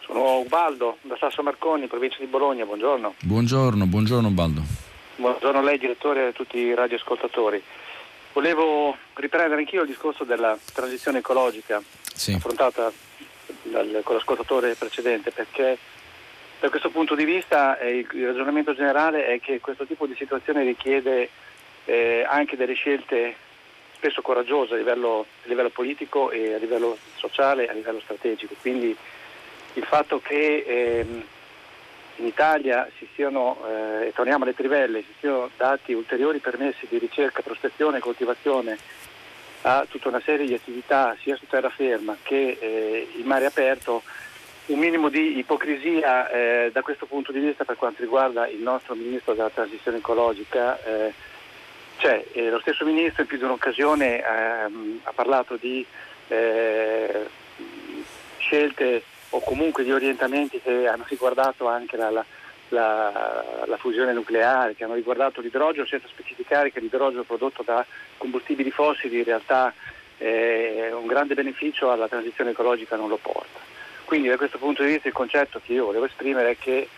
[0.00, 3.14] Sono Ubaldo, da Sasso Marconi, provincia di Bologna, buongiorno.
[3.20, 4.62] Buongiorno, buongiorno Ubaldo.
[5.16, 7.60] Buongiorno a lei direttore e a tutti i radioascoltatori.
[8.32, 11.82] Volevo riprendere anch'io il discorso della transizione ecologica
[12.14, 12.34] sì.
[12.34, 12.92] affrontata
[13.62, 15.78] dal, con l'ascoltatore precedente perché
[16.60, 20.62] da questo punto di vista eh, il, ragionamento generale è che questo tipo di situazione
[20.62, 21.30] richiede
[21.86, 23.34] eh, anche delle scelte
[23.96, 28.54] spesso coraggiose a livello, a livello, politico e a livello sociale, a livello strategico.
[28.60, 28.94] Quindi
[29.74, 31.24] il fatto che ehm,
[32.16, 37.42] in Italia si siano, eh, torniamo alle trivelle, si siano dati ulteriori permessi di ricerca,
[37.42, 38.78] prospezione e coltivazione
[39.62, 44.02] a tutta una serie di attività sia su terraferma che eh, in mare aperto,
[44.66, 48.94] un minimo di ipocrisia eh, da questo punto di vista per quanto riguarda il nostro
[48.94, 50.78] Ministro della Transizione Ecologica
[51.96, 52.24] c'è.
[52.32, 55.84] Eh, lo stesso Ministro in più di un'occasione ehm, ha parlato di
[56.28, 57.26] eh,
[58.38, 62.24] scelte o comunque di orientamenti che hanno riguardato anche la, la,
[62.68, 67.84] la, la, fusione nucleare, che hanno riguardato l'idrogeno senza specificare che l'idrogeno prodotto da
[68.16, 69.74] combustibili fossili in realtà
[70.18, 73.58] eh, un grande beneficio alla transizione ecologica non lo porta.
[74.04, 76.88] Quindi da questo punto di vista il concetto che io volevo esprimere è che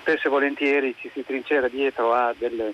[0.00, 2.72] spesso e volentieri ci si trincera dietro a delle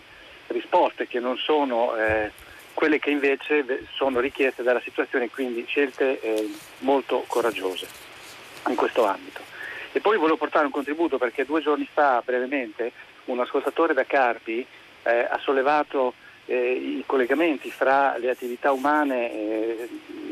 [0.54, 2.30] risposte che non sono eh,
[2.72, 7.86] quelle che invece sono richieste dalla situazione, quindi scelte eh, molto coraggiose
[8.68, 9.40] in questo ambito.
[9.92, 12.92] E poi volevo portare un contributo perché due giorni fa, brevemente,
[13.26, 14.66] un ascoltatore da Carpi
[15.04, 16.14] eh, ha sollevato
[16.46, 19.88] eh, i collegamenti fra le attività umane eh,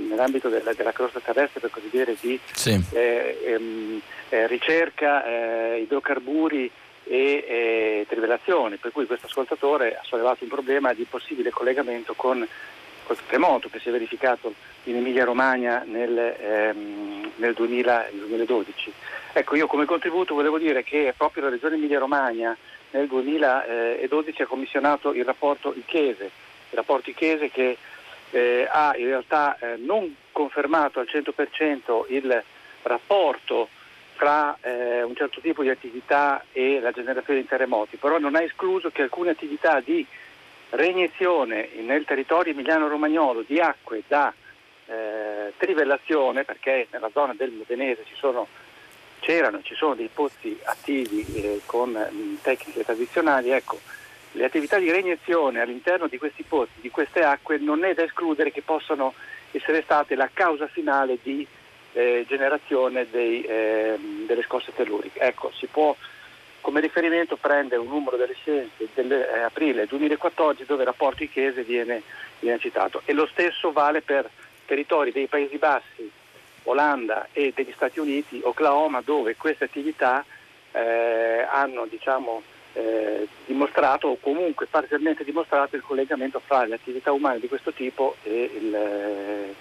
[0.09, 2.79] nell'ambito della, della, crosta terrestre, per così dire, di sì.
[2.93, 6.71] Eh, ehm, eh, ricerca, idrocarburi
[7.13, 12.47] e trivellazione, per cui questo ascoltatore ha sollevato un problema di possibile collegamento con
[13.05, 14.55] questo terremoto che si è verificato
[14.85, 18.93] in Emilia Romagna nel, ehm, nel 2000, 2012.
[19.33, 22.57] Ecco, io come contributo volevo dire che proprio la regione Emilia Romagna
[22.91, 27.77] nel 2012 ha commissionato il rapporto Ichese, il rapporto Ichese che
[28.31, 32.43] eh, ha in realtà eh, non confermato al 100% il
[32.83, 33.69] rapporto
[34.23, 38.43] tra eh, un certo tipo di attività e la generazione di terremoti, però non ha
[38.43, 40.07] escluso che alcune attività di
[40.71, 44.33] reiniezione nel territorio emiliano-romagnolo di acque da
[44.87, 48.47] eh, trivellazione, perché nella zona del Modenese ci sono
[49.19, 53.81] c'erano ci sono dei pozzi attivi eh, con mh, mm, tecniche tradizionali, ecco,
[54.33, 58.53] le attività di reiniezione all'interno di questi pozzi, di queste acque, non è da escludere
[58.53, 59.15] che possano
[59.51, 61.45] essere state la causa finale di
[61.93, 65.21] eh, generazione dei, eh, delle scosse telluriche.
[65.21, 65.95] Ecco, si può
[66.61, 72.03] come riferimento prendere un numero delle scienze dell'aprile 2014 dove il rapporto Ichese viene,
[72.39, 74.31] viene citato e lo stesso vale per
[74.65, 76.11] territori dei Paesi Bassi
[76.65, 80.25] Olanda e degli Stati Uniti, Oklahoma, dove queste attività
[80.71, 82.43] eh, hanno diciamo,
[82.75, 88.17] eh, dimostrato o comunque parzialmente dimostrato il collegamento fra le attività umane di questo tipo
[88.23, 89.55] e il, eh,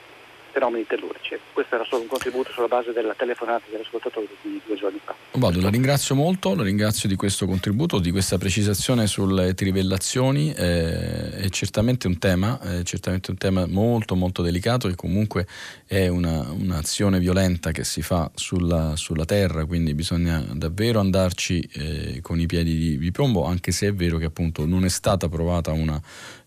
[0.51, 1.37] fenomeni tellurici.
[1.53, 5.15] Questo era solo un contributo sulla base della telefonata dell'ascoltatore di due giorni fa.
[5.33, 10.53] Vado, la ringrazio molto, la ringrazio di questo contributo, di questa precisazione sulle trivellazioni.
[10.53, 15.47] Eh, è certamente un tema, è certamente un tema molto molto delicato e comunque
[15.85, 22.19] è una, un'azione violenta che si fa sulla, sulla, terra, quindi bisogna davvero andarci eh,
[22.21, 25.29] con i piedi di, di, piombo, anche se è vero che appunto non è stata
[25.29, 26.01] provata una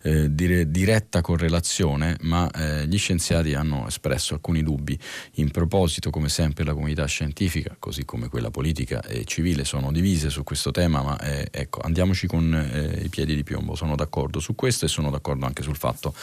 [0.05, 4.97] eh, dire, diretta correlazione, ma eh, gli scienziati hanno espresso alcuni dubbi
[5.35, 10.29] in proposito, come sempre la comunità scientifica, così come quella politica e civile, sono divise
[10.29, 14.39] su questo tema, ma eh, ecco, andiamoci con eh, i piedi di piombo, sono d'accordo
[14.39, 16.13] su questo e sono d'accordo anche sul fatto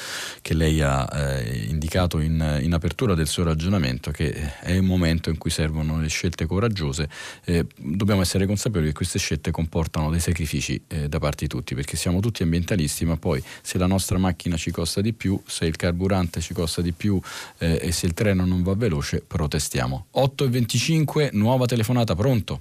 [0.41, 5.29] che lei ha eh, indicato in, in, apertura del suo ragionamento che è un momento
[5.29, 7.09] in cui servono le scelte coraggiose,
[7.45, 11.75] eh, dobbiamo essere consapevoli che queste scelte comportano dei sacrifici eh, da parte di tutti,
[11.75, 13.43] perché siamo tutti ambientalisti, ma poi
[13.73, 17.19] se la nostra macchina ci costa di più, se il carburante ci costa di più,
[17.57, 20.09] eh, e se il treno non va veloce protestiamo.
[20.15, 22.61] 8.25, nuova telefonata, pronto?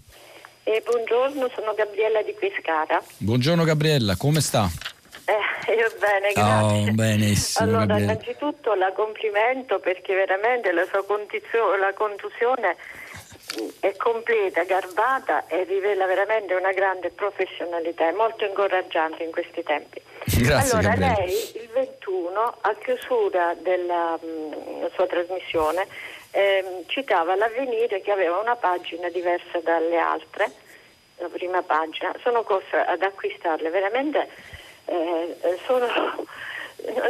[0.64, 3.04] Eh, buongiorno, sono Gabriella di Pescara.
[3.18, 4.70] Buongiorno Gabriella, come sta?
[5.26, 6.90] Eh, io bene, oh, grazie.
[6.90, 7.66] Oh, benissimo.
[7.66, 8.12] Allora, Gabriella.
[8.14, 12.78] innanzitutto la complimento perché veramente la sua condizio- la contusione
[13.80, 20.02] è completa, garbata e rivela veramente una grande professionalità, è molto incoraggiante in questi tempi.
[20.26, 21.26] Grazie, allora, Gabriele.
[21.26, 25.88] lei il 21 a chiusura della mh, sua trasmissione
[26.32, 30.52] ehm, citava l'avvenire che aveva una pagina diversa dalle altre,
[31.18, 34.28] la prima pagina, sono corsa ad acquistarle, veramente
[34.86, 35.88] eh, sono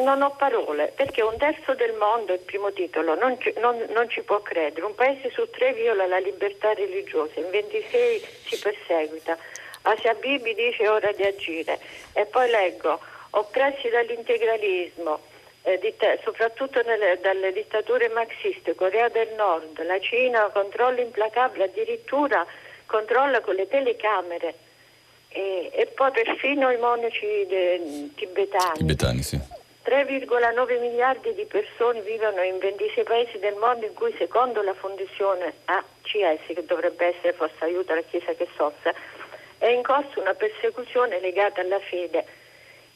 [0.02, 4.10] non ho parole, perché un terzo del mondo, il primo titolo, non ci, non, non
[4.10, 4.86] ci, può credere.
[4.86, 9.38] Un paese su tre viola la libertà religiosa, in 26 si perseguita.
[9.84, 11.80] Asia Bibi dice ora di agire.
[12.14, 13.00] E poi leggo,
[13.32, 15.20] oppressi dall'integralismo,
[15.64, 22.46] eh, ditt- soprattutto nelle, dalle dittature marxiste, Corea del Nord, la Cina controlla implacabile, addirittura
[22.86, 24.54] controlla con le telecamere.
[25.34, 28.78] E, e poi perfino i monaci de, tibetani.
[28.78, 34.62] Tibetani, sì 3,9 miliardi di persone vivono in 26 paesi del mondo in cui secondo
[34.62, 38.94] la fondazione ACS, che dovrebbe essere forse aiuto alla Chiesa che soffre,
[39.58, 42.26] è in corso una persecuzione legata alla fede.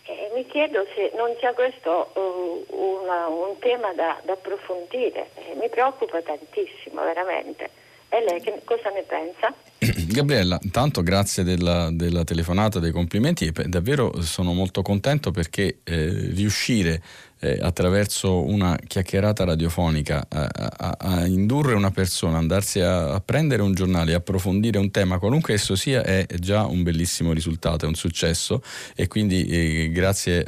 [0.03, 5.55] E mi chiedo se non sia questo uh, una, un tema da, da approfondire, e
[5.55, 7.83] mi preoccupa tantissimo, veramente.
[8.15, 9.53] E lei che, cosa ne pensa?
[10.07, 17.01] Gabriella, intanto grazie della, della, telefonata, dei complimenti davvero sono molto contento perché eh, riuscire
[17.39, 23.61] eh, attraverso una chiacchierata radiofonica a, a, a, indurre una persona, andarsi a, a prendere
[23.61, 27.95] un giornale, approfondire un tema, qualunque esso sia, è già un bellissimo risultato, è un
[27.95, 28.61] successo
[28.95, 30.45] e quindi eh, grazie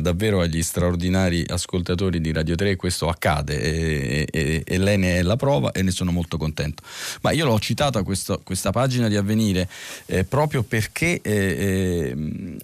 [0.00, 5.22] davvero agli straordinari ascoltatori di Radio 3 questo accade e, e, e, lei ne è
[5.22, 6.82] la prova e ne sono molto contento.
[7.22, 9.68] Ma io l'ho citata questo, questa pagina di Avvenire
[10.06, 12.14] eh, proprio perché eh,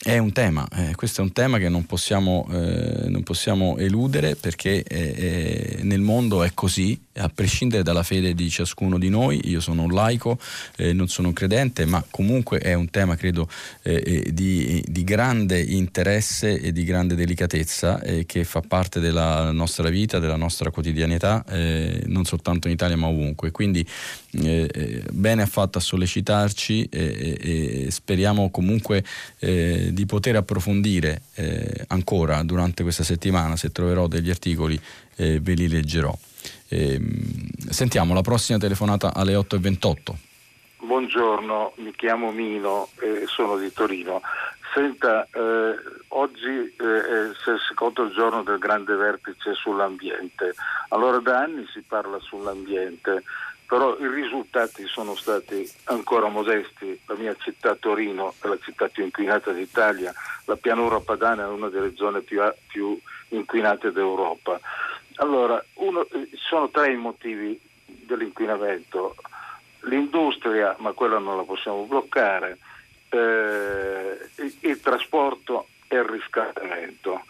[0.02, 3.49] eh è un tema, eh, questo è un tema che non possiamo, eh, non possiamo
[3.50, 8.98] possiamo eludere perché eh, eh, nel mondo è così, a prescindere dalla fede di ciascuno
[8.98, 10.38] di noi, io sono un laico,
[10.76, 13.48] eh, non sono un credente, ma comunque è un tema credo
[13.82, 19.50] eh, eh, di, di, grande interesse e di grande delicatezza eh, che fa parte della
[19.50, 21.44] nostra vita, della nostra quotidianità,
[22.06, 23.50] non soltanto in Italia ma ovunque.
[23.50, 23.86] Quindi
[24.30, 29.04] bene ha fatto a sollecitarci e speriamo comunque
[29.38, 31.22] di poter approfondire
[31.88, 34.80] ancora durante questa settimana se troverò degli articoli,
[35.16, 36.16] eh, ve li leggerò.
[36.68, 37.00] Eh,
[37.68, 39.96] sentiamo la prossima telefonata alle 8.28.
[40.78, 44.20] Buongiorno, mi chiamo Mino e sono di Torino.
[44.72, 45.74] Senta, eh,
[46.08, 47.36] oggi eh, è il
[47.68, 50.54] secondo giorno del grande vertice sull'ambiente.
[50.90, 53.24] Allora da anni si parla sull'ambiente,
[53.66, 56.98] però i risultati sono stati ancora modesti.
[57.06, 60.12] La mia città Torino è la città più inquinata d'Italia,
[60.46, 62.98] la pianura padana è una delle zone più, più
[63.28, 64.60] inquinate d'Europa.
[65.20, 69.14] Allora, uno, ci sono tre i motivi dell'inquinamento.
[69.80, 72.58] L'industria, ma quella non la possiamo bloccare,
[73.10, 77.22] eh, il, il trasporto e il riscaldamento.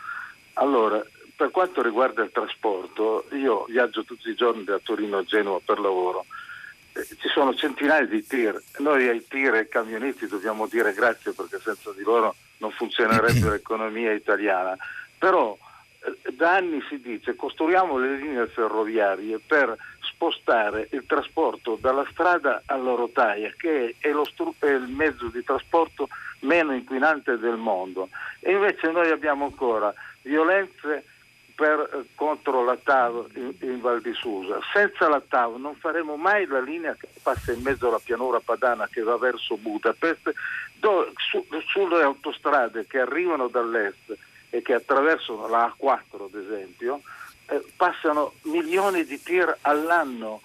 [0.54, 1.04] Allora,
[1.34, 5.80] per quanto riguarda il trasporto, io viaggio tutti i giorni da Torino a Genova per
[5.80, 6.26] lavoro.
[6.92, 8.62] Eh, ci sono centinaia di tir.
[8.78, 13.50] Noi ai tir e ai camionisti dobbiamo dire grazie perché senza di loro non funzionerebbe
[13.50, 14.76] l'economia italiana.
[15.18, 15.69] Però eh,
[16.32, 22.94] da anni si dice costruiamo le linee ferroviarie per spostare il trasporto dalla strada alla
[22.94, 26.08] rotaia, che è, stru- è, il mezzo di trasporto
[26.40, 28.08] meno inquinante del mondo.
[28.40, 31.04] E invece noi abbiamo ancora violenze
[31.54, 34.58] per, eh, contro la TAV in, in, Val di Susa.
[34.72, 38.88] Senza la TAV non faremo mai la linea che passa in mezzo alla pianura padana
[38.90, 40.32] che va verso Budapest,
[40.74, 44.16] dove, su, sulle autostrade che arrivano dall'est
[44.50, 47.00] e che attraversano la A4 ad esempio,
[47.46, 50.40] eh, passano milioni di tir all'anno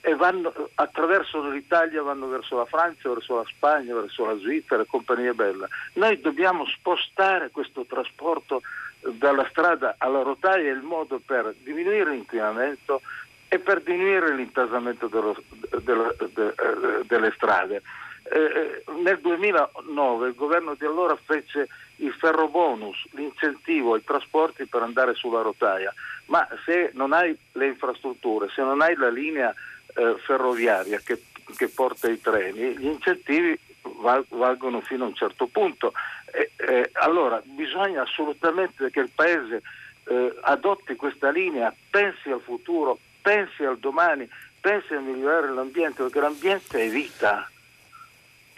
[0.00, 4.86] e vanno, attraversano l'Italia, vanno verso la Francia, verso la Spagna, verso la Svizzera e
[4.86, 5.68] compagnia bella.
[5.94, 8.62] Noi dobbiamo spostare questo trasporto
[9.00, 13.02] dalla strada alla rotaia, è il modo per diminuire l'inquinamento
[13.48, 15.36] e per diminuire l'intasamento dello,
[15.82, 17.82] dello, de, de, delle strade.
[18.22, 24.82] Eh, eh nel 2009 il governo di allora fece il ferrobonus, l'incentivo ai trasporti per
[24.82, 25.92] andare sulla rotaia,
[26.26, 29.54] ma se non hai le infrastrutture, se non hai la linea
[29.94, 31.22] eh, ferroviaria che,
[31.56, 33.58] che, porta i treni, gli incentivi
[34.00, 35.92] val, valgono fino a un certo punto.
[36.32, 39.62] Eh, eh, allora bisogna assolutamente che il Paese
[40.04, 44.28] eh, adotti questa linea, pensi al futuro, pensi al domani,
[44.60, 47.48] pensi a migliorare l'ambiente, perché l'ambiente è vita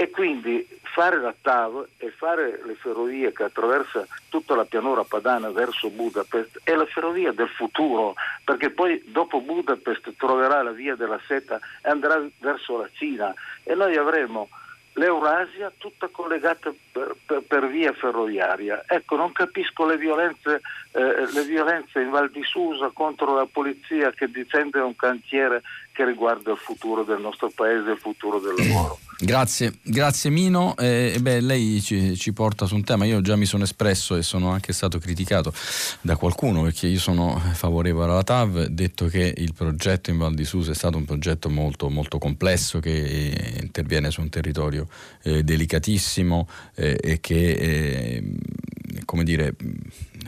[0.00, 5.50] e quindi fare la TAV e fare le ferrovie che attraversa tutta la pianura padana
[5.50, 8.14] verso Budapest è la ferrovia del futuro,
[8.44, 13.34] perché poi dopo Budapest troverà la via della seta e andrà verso la Cina
[13.64, 14.48] e noi avremo
[14.92, 18.84] l'Eurasia tutta collegata per, per, per via ferroviaria.
[18.86, 20.60] Ecco, non capisco le violenze,
[20.92, 25.62] eh, le violenze in Val di Susa contro la polizia che difende un cantiere
[25.98, 29.00] che riguarda il futuro del nostro paese e il futuro del lavoro.
[29.20, 30.76] Grazie, grazie Mino.
[30.76, 34.22] Eh, beh, lei ci, ci, porta su un tema, io già mi sono espresso e
[34.22, 35.52] sono anche stato criticato
[36.00, 40.44] da qualcuno perché io sono favorevole alla TAV, detto che il progetto in Val di
[40.44, 44.86] Susa è stato un progetto molto, molto complesso che interviene su un territorio
[45.24, 48.22] eh, delicatissimo eh, e che, eh,
[49.04, 49.52] come dire,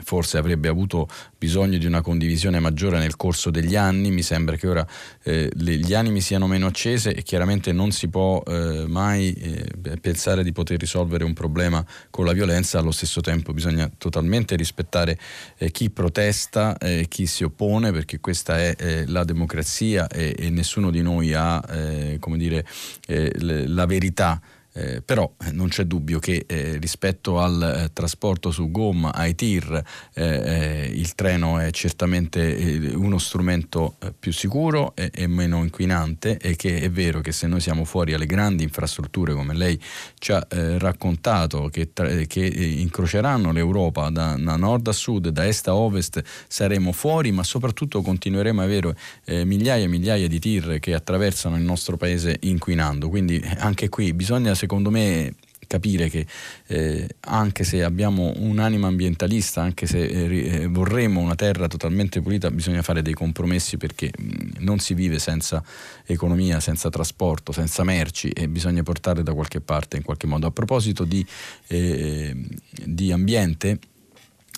[0.02, 4.68] forse avrebbe avuto bisogno di una condivisione maggiore nel corso degli anni, mi sembra che
[4.68, 4.86] ora
[5.22, 10.43] eh, gli animi siano meno accese e chiaramente non si può eh, mai eh, pensare
[10.43, 15.18] di poter risolvere un problema con la violenza, allo stesso tempo bisogna totalmente rispettare
[15.59, 20.51] eh, chi protesta, e chi si oppone, perché questa è eh, la democrazia e, e,
[20.51, 21.62] nessuno di noi ha
[22.18, 22.66] come dire,
[23.06, 24.40] la verità
[24.73, 29.35] eh, però eh, non c'è dubbio che eh, rispetto al eh, trasporto su gomma, ai
[29.35, 29.83] tir,
[30.15, 36.81] eh, il treno è certamente uno strumento più sicuro e, e, meno inquinante e che
[36.81, 39.81] è vero che se noi siamo fuori alle grandi infrastrutture come lei
[40.19, 45.69] ci ha raccontato che, tra, che incroceranno l'Europa da, da, nord a sud, da est
[45.69, 48.97] a ovest, saremo fuori ma soprattutto continueremo a avere
[49.45, 53.09] migliaia e migliaia di tir che attraversano il nostro paese inquinando.
[53.09, 55.35] Quindi anche qui bisogna secondo me
[55.66, 56.27] capire che
[56.66, 62.51] eh, anche se abbiamo un'anima ambientalista, anche se eh, eh, vorremmo una terra totalmente pulita,
[62.51, 65.62] bisogna fare dei compromessi perché mh, mm, non si vive senza
[66.05, 70.49] economia, senza trasporto, senza merci e bisogna portare da qualche parte in qualche modo.
[70.49, 71.24] A proposito di,
[71.69, 72.35] eh,
[72.85, 73.78] di ambiente,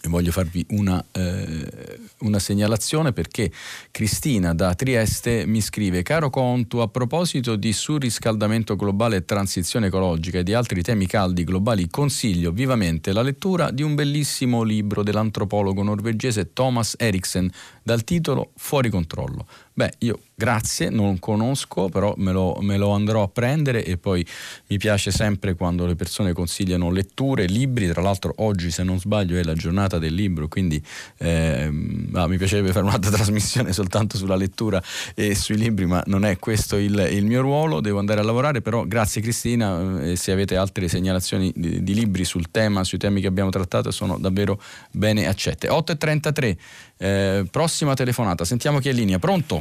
[0.08, 3.50] voglio farvi una, eh, una, segnalazione perché
[3.90, 10.38] Cristina da Trieste mi scrive caro Contu a proposito di surriscaldamento globale e transizione ecologica
[10.38, 15.82] e di altri temi caldi globali consiglio vivamente la lettura di un bellissimo libro dell'antropologo
[15.82, 17.50] norvegese Thomas Eriksen
[17.82, 19.46] dal titolo Fuori controllo.
[19.74, 24.26] Beh, io grazie, non conosco, però me lo, me lo, andrò a prendere e poi
[24.66, 29.38] mi piace sempre quando le persone consigliano letture, libri, tra l'altro oggi se non sbaglio
[29.38, 30.82] è la giornata del libro, quindi
[31.18, 31.70] eh,
[32.12, 34.82] ah, mi piacerebbe fare un'altra trasmissione soltanto sulla lettura
[35.14, 38.60] e sui libri, ma non è questo il, il mio ruolo, devo andare a lavorare,
[38.60, 43.20] però grazie Cristina, eh, se avete altre segnalazioni di, di, libri sul tema, sui temi
[43.20, 45.68] che abbiamo trattato, sono davvero bene accette.
[45.68, 46.56] 8.33,
[47.02, 49.60] eh, prossima telefonata, sentiamo chi è in linea, pronto?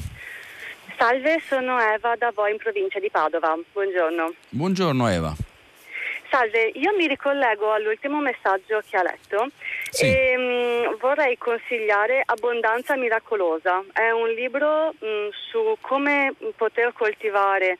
[0.95, 3.57] Salve, sono Eva da voi in provincia di Padova.
[3.73, 4.33] Buongiorno.
[4.49, 5.35] Buongiorno Eva.
[6.29, 9.47] Salve, io mi ricollego all'ultimo messaggio che ha letto
[9.89, 10.05] sì.
[10.05, 13.83] e mm, vorrei consigliare Abbondanza miracolosa.
[13.91, 17.77] È un libro mm, su come poter coltivare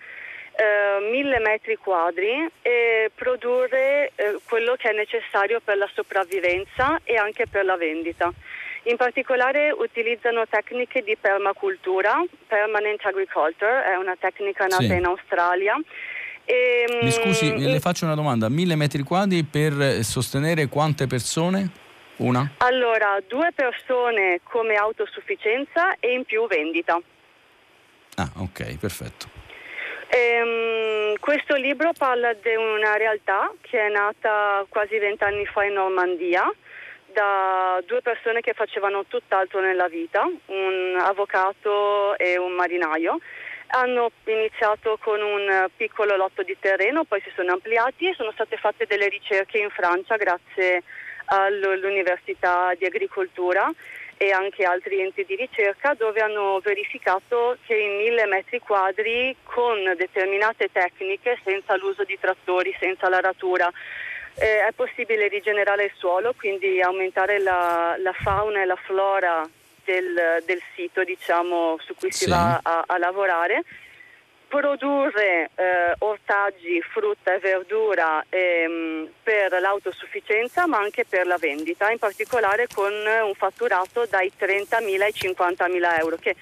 [0.54, 7.16] eh, mille metri quadri e produrre eh, quello che è necessario per la sopravvivenza e
[7.16, 8.34] anche per la vendita.
[8.84, 14.94] In particolare utilizzano tecniche di permacultura, permanent agriculture, è una tecnica nata sì.
[14.94, 15.76] in Australia.
[16.46, 21.70] E, Mi mm, scusi, le faccio una domanda, mille metri quadri per sostenere quante persone?
[22.18, 22.52] Una?
[22.58, 27.00] Allora, due persone come autosufficienza e in più vendita.
[28.16, 29.28] Ah, ok, perfetto.
[30.10, 36.52] Ehm, questo libro parla di una realtà che è nata quasi vent'anni fa in Normandia
[37.14, 43.20] da due persone che facevano tutt'altro nella vita, un avvocato e un marinaio.
[43.74, 48.58] Hanno iniziato con un piccolo lotto di terreno, poi si sono ampliati e sono state
[48.58, 50.84] fatte delle ricerche in Francia grazie
[51.26, 53.72] all'Università di Agricoltura
[54.18, 59.82] e anche altri enti di ricerca dove hanno verificato che in mille metri quadri con
[59.98, 63.72] determinate tecniche, senza l'uso di trattori, senza l'aratura,
[64.36, 69.48] eh, è possibile rigenerare il suolo, quindi aumentare la, la fauna e la flora
[69.84, 73.64] del, del sito diciamo, su cui si va a, a lavorare.
[74.48, 81.98] Produrre eh, ortaggi, frutta e verdura ehm, per l'autosufficienza ma anche per la vendita, in
[81.98, 86.36] particolare con un fatturato dai 30.000 ai 50.000 euro, che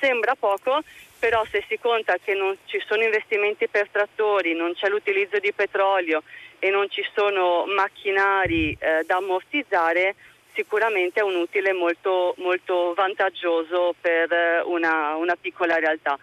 [0.00, 0.80] sembra poco,
[1.22, 5.52] però se si conta che non ci sono investimenti per trattori, non c'è l'utilizzo di
[5.52, 6.24] petrolio
[6.58, 10.16] e non ci sono macchinari eh, da ammortizzare,
[10.52, 16.18] sicuramente è un utile molto, molto vantaggioso per eh, una, una, piccola realtà.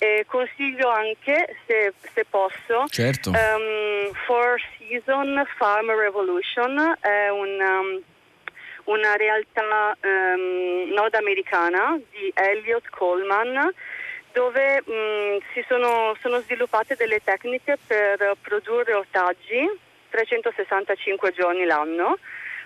[0.00, 3.30] E consiglio anche, se, se posso, certo.
[3.30, 8.02] um, Four Season Farm Revolution, è un, um,
[8.86, 13.72] una realtà um, nordamericana di Elliot Coleman
[14.32, 19.68] dove mh, mm, si sono, sono, sviluppate delle tecniche per produrre ortaggi
[20.10, 22.18] 365 giorni l'anno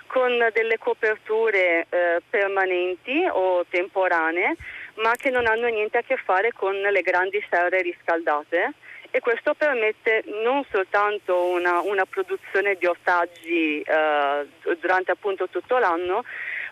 [0.07, 4.57] con delle coperture eh, permanenti o temporanee
[4.97, 8.73] ma che non hanno niente a che fare con le grandi serre riscaldate.
[9.11, 14.47] E questo permette non soltanto una, una produzione di ortaggi eh,
[14.81, 16.25] durante appunto tutto l'anno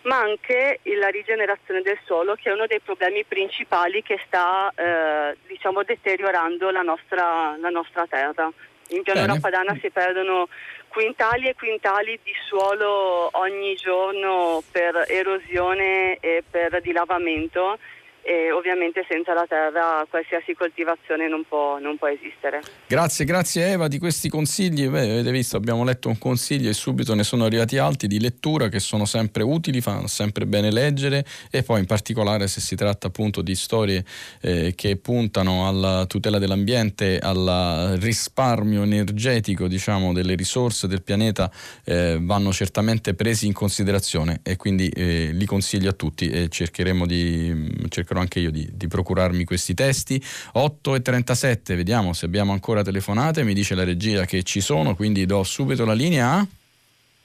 [0.03, 5.37] ma anche la rigenerazione del suolo che è uno dei problemi principali che sta eh,
[5.47, 8.51] diciamo, deteriorando la nostra, la nostra, terra.
[8.89, 10.49] In pianura padana si perdono
[10.89, 17.79] quintali e quintali di suolo ogni giorno per erosione e per dilavamento
[18.23, 22.61] e ovviamente senza la terra qualsiasi coltivazione non può, non può esistere.
[22.87, 24.89] Grazie, grazie Eva di questi consigli.
[24.89, 28.69] Beh, avete visto, abbiamo letto un consiglio e subito ne sono arrivati altri di lettura
[28.69, 33.09] che sono sempre utili, fanno sempre bene leggere e poi in particolare se si tratta
[33.09, 34.05] appunto di storie
[34.41, 41.51] eh, che puntano alla tutela dell'ambiente, al risparmio energetico diciamo, delle risorse del pianeta
[41.85, 47.05] eh, vanno certamente presi in considerazione e quindi eh, li consiglio a tutti e cercheremo
[47.07, 50.23] di cercherò cercherò anche io di, di procurarmi questi testi.
[50.53, 54.95] 8 e 37, vediamo se abbiamo ancora telefonate, mi dice la regia che ci sono,
[54.95, 56.47] quindi do subito la linea.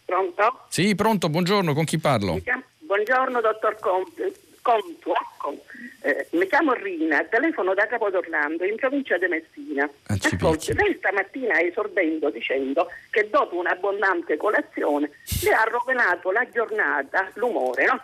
[0.05, 0.65] Pronto?
[0.69, 2.39] Sì, pronto, buongiorno, con chi parlo?
[2.79, 4.33] Buongiorno dottor Contu.
[4.61, 5.13] Contu
[6.01, 9.89] eh, mi chiamo Rina, telefono da Capodorlando in provincia di Messina.
[10.07, 15.09] Ah, Ascolti, lei stamattina esordendo dicendo che dopo un'abbondante colazione
[15.43, 18.01] le ha rovinato la giornata, l'umore, no?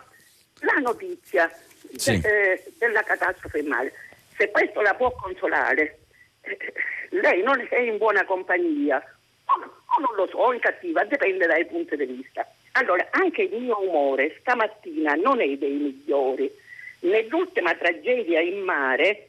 [0.60, 1.50] La notizia
[1.96, 2.20] sì.
[2.22, 3.92] eh, della catastrofe in mare.
[4.36, 5.98] Se questo la può consolare,
[6.40, 6.56] eh,
[7.10, 9.02] lei non è in buona compagnia,
[9.44, 12.46] o, non lo so, o in cattiva, dipende dai punti di vista.
[12.72, 16.50] Allora, anche il mio umore stamattina non è dei migliori.
[17.00, 19.28] Nell'ultima tragedia in mare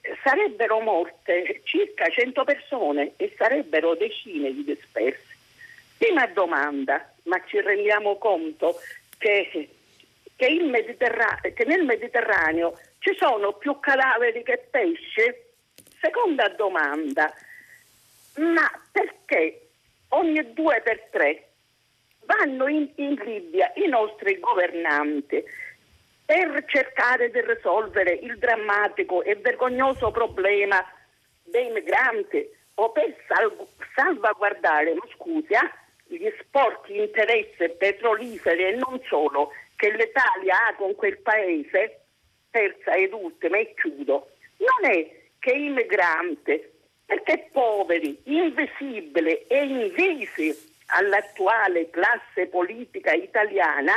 [0.00, 5.36] eh, sarebbero morte circa 100 persone e sarebbero decine di dispersi.
[5.98, 8.80] Prima domanda, ma ci rendiamo conto
[9.18, 9.68] che
[10.38, 15.34] che, Mediterra- che nel Mediterraneo ci sono più cadaveri che pesci?
[16.00, 17.34] Seconda domanda,
[18.36, 19.66] ma perché
[20.10, 21.48] ogni due per tre
[22.20, 25.42] vanno in, in Libia i nostri governanti
[26.24, 30.80] per cercare di risolvere il drammatico e vergognoso problema
[31.42, 39.50] dei migranti o per sal- salvaguardare, scusi, eh, gli sporchi interessi petroliferi e non solo
[39.78, 42.00] che l'Italia ha con quel paese,
[42.50, 46.60] terza ed ultima, e chiudo, non è che i migranti,
[47.06, 53.94] perché poveri, invisibili e invisi all'attuale classe politica italiana,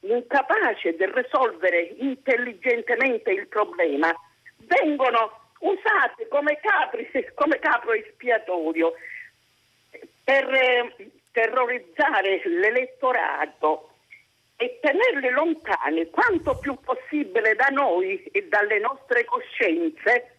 [0.00, 4.14] incapace di risolvere intelligentemente il problema,
[4.58, 8.92] vengono usati come, capri, come capro espiatorio
[10.22, 13.91] per eh, terrorizzare l'elettorato
[14.62, 20.36] e tenerli lontani quanto più possibile da noi e dalle nostre coscienze,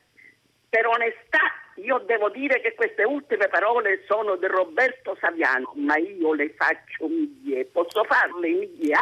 [0.69, 1.41] per onestà
[1.75, 7.09] io devo dire che queste ultime parole sono di Roberto Saviano, ma io le faccio
[7.09, 8.95] mie, posso farle mie?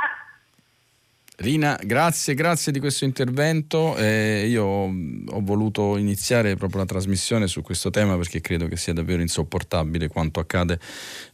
[1.41, 3.97] Rina, grazie, grazie di questo intervento.
[3.97, 8.93] Eh, io ho voluto iniziare proprio la trasmissione su questo tema perché credo che sia
[8.93, 10.77] davvero insopportabile quanto accade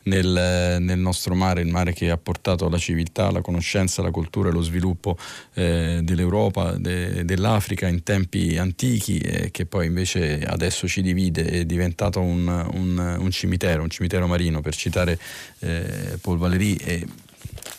[0.04, 4.48] nel, nel nostro mare, il mare che ha portato la civiltà, la conoscenza, la cultura
[4.48, 5.18] e lo sviluppo
[5.56, 11.66] eh, dell'Europa, de, dell'Africa in tempi antichi e che poi invece adesso ci divide, è
[11.66, 15.20] diventato un, un, un cimitero, un cimitero marino per citare
[15.60, 16.76] eh, Paul Valéry.
[16.76, 17.06] E,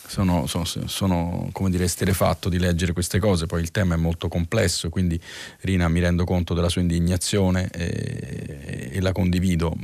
[0.09, 4.29] sono, sono, sono come dire, esterefatto di leggere queste cose, poi il tema è molto
[4.29, 5.21] complesso, quindi
[5.61, 9.77] Rina mi rendo conto della sua indignazione e, e la condivido.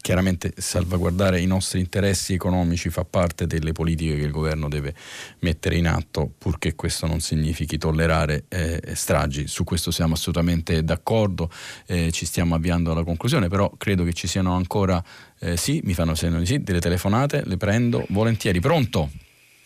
[0.00, 4.94] Chiaramente salvaguardare i nostri interessi economici fa parte delle politiche che il governo deve
[5.40, 9.48] mettere in atto, purché questo non significhi tollerare eh, stragi.
[9.48, 11.50] Su questo siamo assolutamente d'accordo,
[11.86, 15.02] eh, ci stiamo avviando alla conclusione, però credo che ci siano ancora,
[15.40, 18.60] eh, sì, mi fanno segno di sì, delle telefonate, le prendo volentieri.
[18.60, 19.10] Pronto?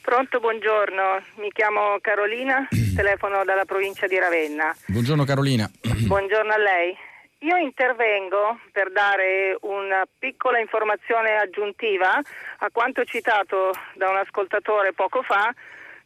[0.02, 2.66] Pronto, buongiorno, mi chiamo Carolina,
[2.96, 4.74] telefono dalla provincia di Ravenna.
[4.86, 5.70] Buongiorno Carolina.
[6.06, 6.96] Buongiorno a lei.
[7.40, 12.18] Io intervengo per dare una piccola informazione aggiuntiva
[12.58, 15.52] a quanto citato da un ascoltatore poco fa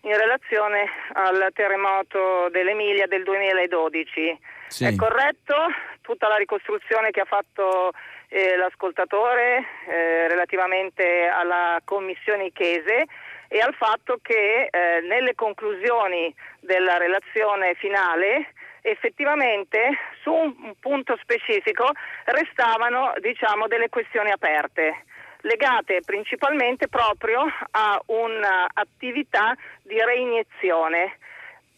[0.02, 4.38] in relazione al terremoto dell'Emilia del 2012.
[4.68, 4.84] Sì.
[4.84, 5.54] È corretto
[6.02, 7.92] tutta la ricostruzione che ha fatto
[8.28, 13.06] eh, l'ascoltatore eh, relativamente alla commissione Chiese
[13.54, 21.88] e al fatto che eh, nelle conclusioni della relazione finale effettivamente su un punto specifico
[22.24, 25.04] restavano diciamo, delle questioni aperte
[25.42, 31.18] legate principalmente proprio a un'attività di reiniezione.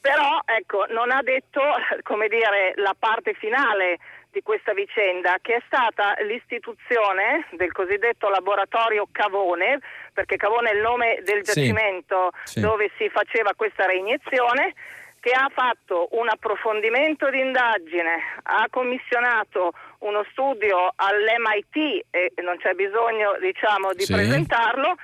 [0.01, 1.61] Però ecco, non ha detto
[2.27, 3.99] dire, la parte finale
[4.37, 9.81] di questa vicenda, che è stata l'istituzione del cosiddetto laboratorio Cavone,
[10.13, 12.61] perché Cavone è il nome del giacimento sì, sì.
[12.61, 14.75] dove si faceva questa reiniezione,
[15.21, 22.75] che ha fatto un approfondimento di indagine, ha commissionato uno studio all'MIT e non c'è
[22.75, 24.13] bisogno diciamo, di sì.
[24.13, 24.97] presentarlo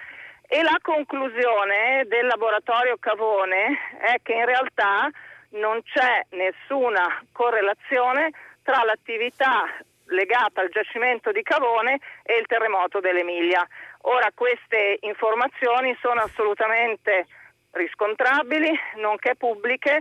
[0.46, 5.10] e la conclusione del laboratorio Cavone è che in realtà
[5.52, 8.30] non c'è nessuna correlazione
[8.62, 9.64] tra l'attività
[10.06, 13.66] legata al giacimento di Cavone e il terremoto dell'Emilia.
[14.02, 17.26] Ora queste informazioni sono assolutamente
[17.72, 20.00] riscontrabili, nonché pubbliche,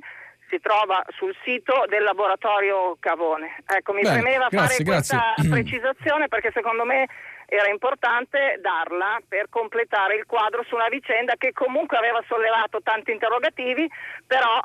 [0.49, 3.55] si trova sul sito del laboratorio Cavone.
[3.65, 5.17] Ecco, mi Beh, premeva grazie, fare grazie.
[5.17, 7.07] questa precisazione perché secondo me
[7.45, 13.11] era importante darla per completare il quadro su una vicenda che comunque aveva sollevato tanti
[13.11, 13.89] interrogativi,
[14.25, 14.59] però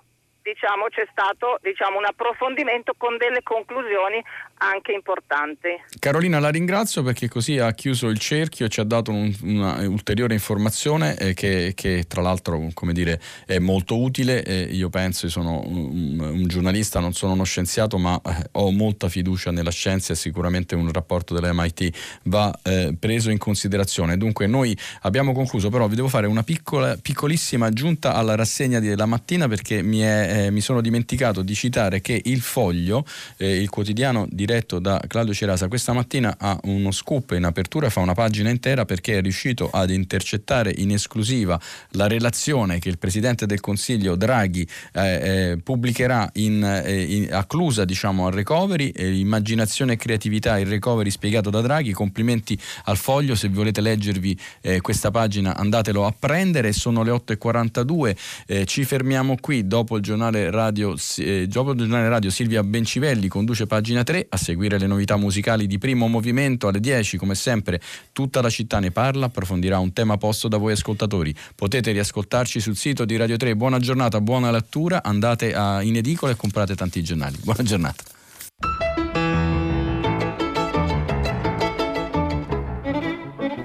[0.47, 4.23] diciamo, c'è stato diciamo, un approfondimento con delle conclusioni
[4.59, 5.69] anche importanti.
[5.99, 9.87] Carolina la ringrazio perché così ha chiuso il cerchio e ci ha dato un, una
[9.89, 14.43] ulteriore informazione eh, che, che, tra l'altro come dire, è molto utile.
[14.45, 19.09] Eh, io penso, sono un, un, giornalista, non sono uno scienziato, ma eh, ho molta
[19.09, 24.17] fiducia nella scienza e sicuramente un rapporto dell'MIT va eh, preso in considerazione.
[24.17, 29.07] Dunque noi abbiamo concluso, però vi devo fare una piccola, piccolissima aggiunta alla rassegna della
[29.07, 33.05] mattina perché mi è eh, mi sono dimenticato di citare che il Foglio,
[33.39, 38.15] il quotidiano diretto da Claudio Cerasa, questa mattina ha uno scoop in apertura, fa una
[38.15, 41.61] pagina intera perché è riuscito ad intercettare in esclusiva
[41.91, 47.85] la relazione che il Presidente del Consiglio Draghi eh, eh pubblicherà in, eh, in, acclusa
[47.85, 53.49] diciamo, al recovery, immaginazione e creatività, il recovery spiegato da Draghi, complimenti al Foglio, se
[53.49, 59.67] volete leggervi eh, questa pagina andatelo a prendere, sono le 8.42, ci fermiamo qui.
[59.67, 64.39] Dopo il giornale radio, eh, dopo il giornale radio Silvia Bencivelli conduce pagina 3 a
[64.39, 67.81] seguire le novità musicali di primo movimento alle 10 come sempre
[68.13, 71.35] tutta la città ne parla approfondirà un tema posto da voi ascoltatori.
[71.55, 75.03] Potete riascoltarci sul sito di Radio 3 buona giornata buona lettura.
[75.03, 77.37] Andate a, in edicola e comprate tanti giornali.
[77.43, 78.05] Buona giornata.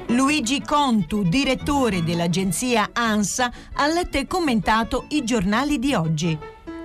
[0.08, 6.38] Luigi Contu, direttore dell'agenzia ANSA, ha letto e commentato i giornali di oggi.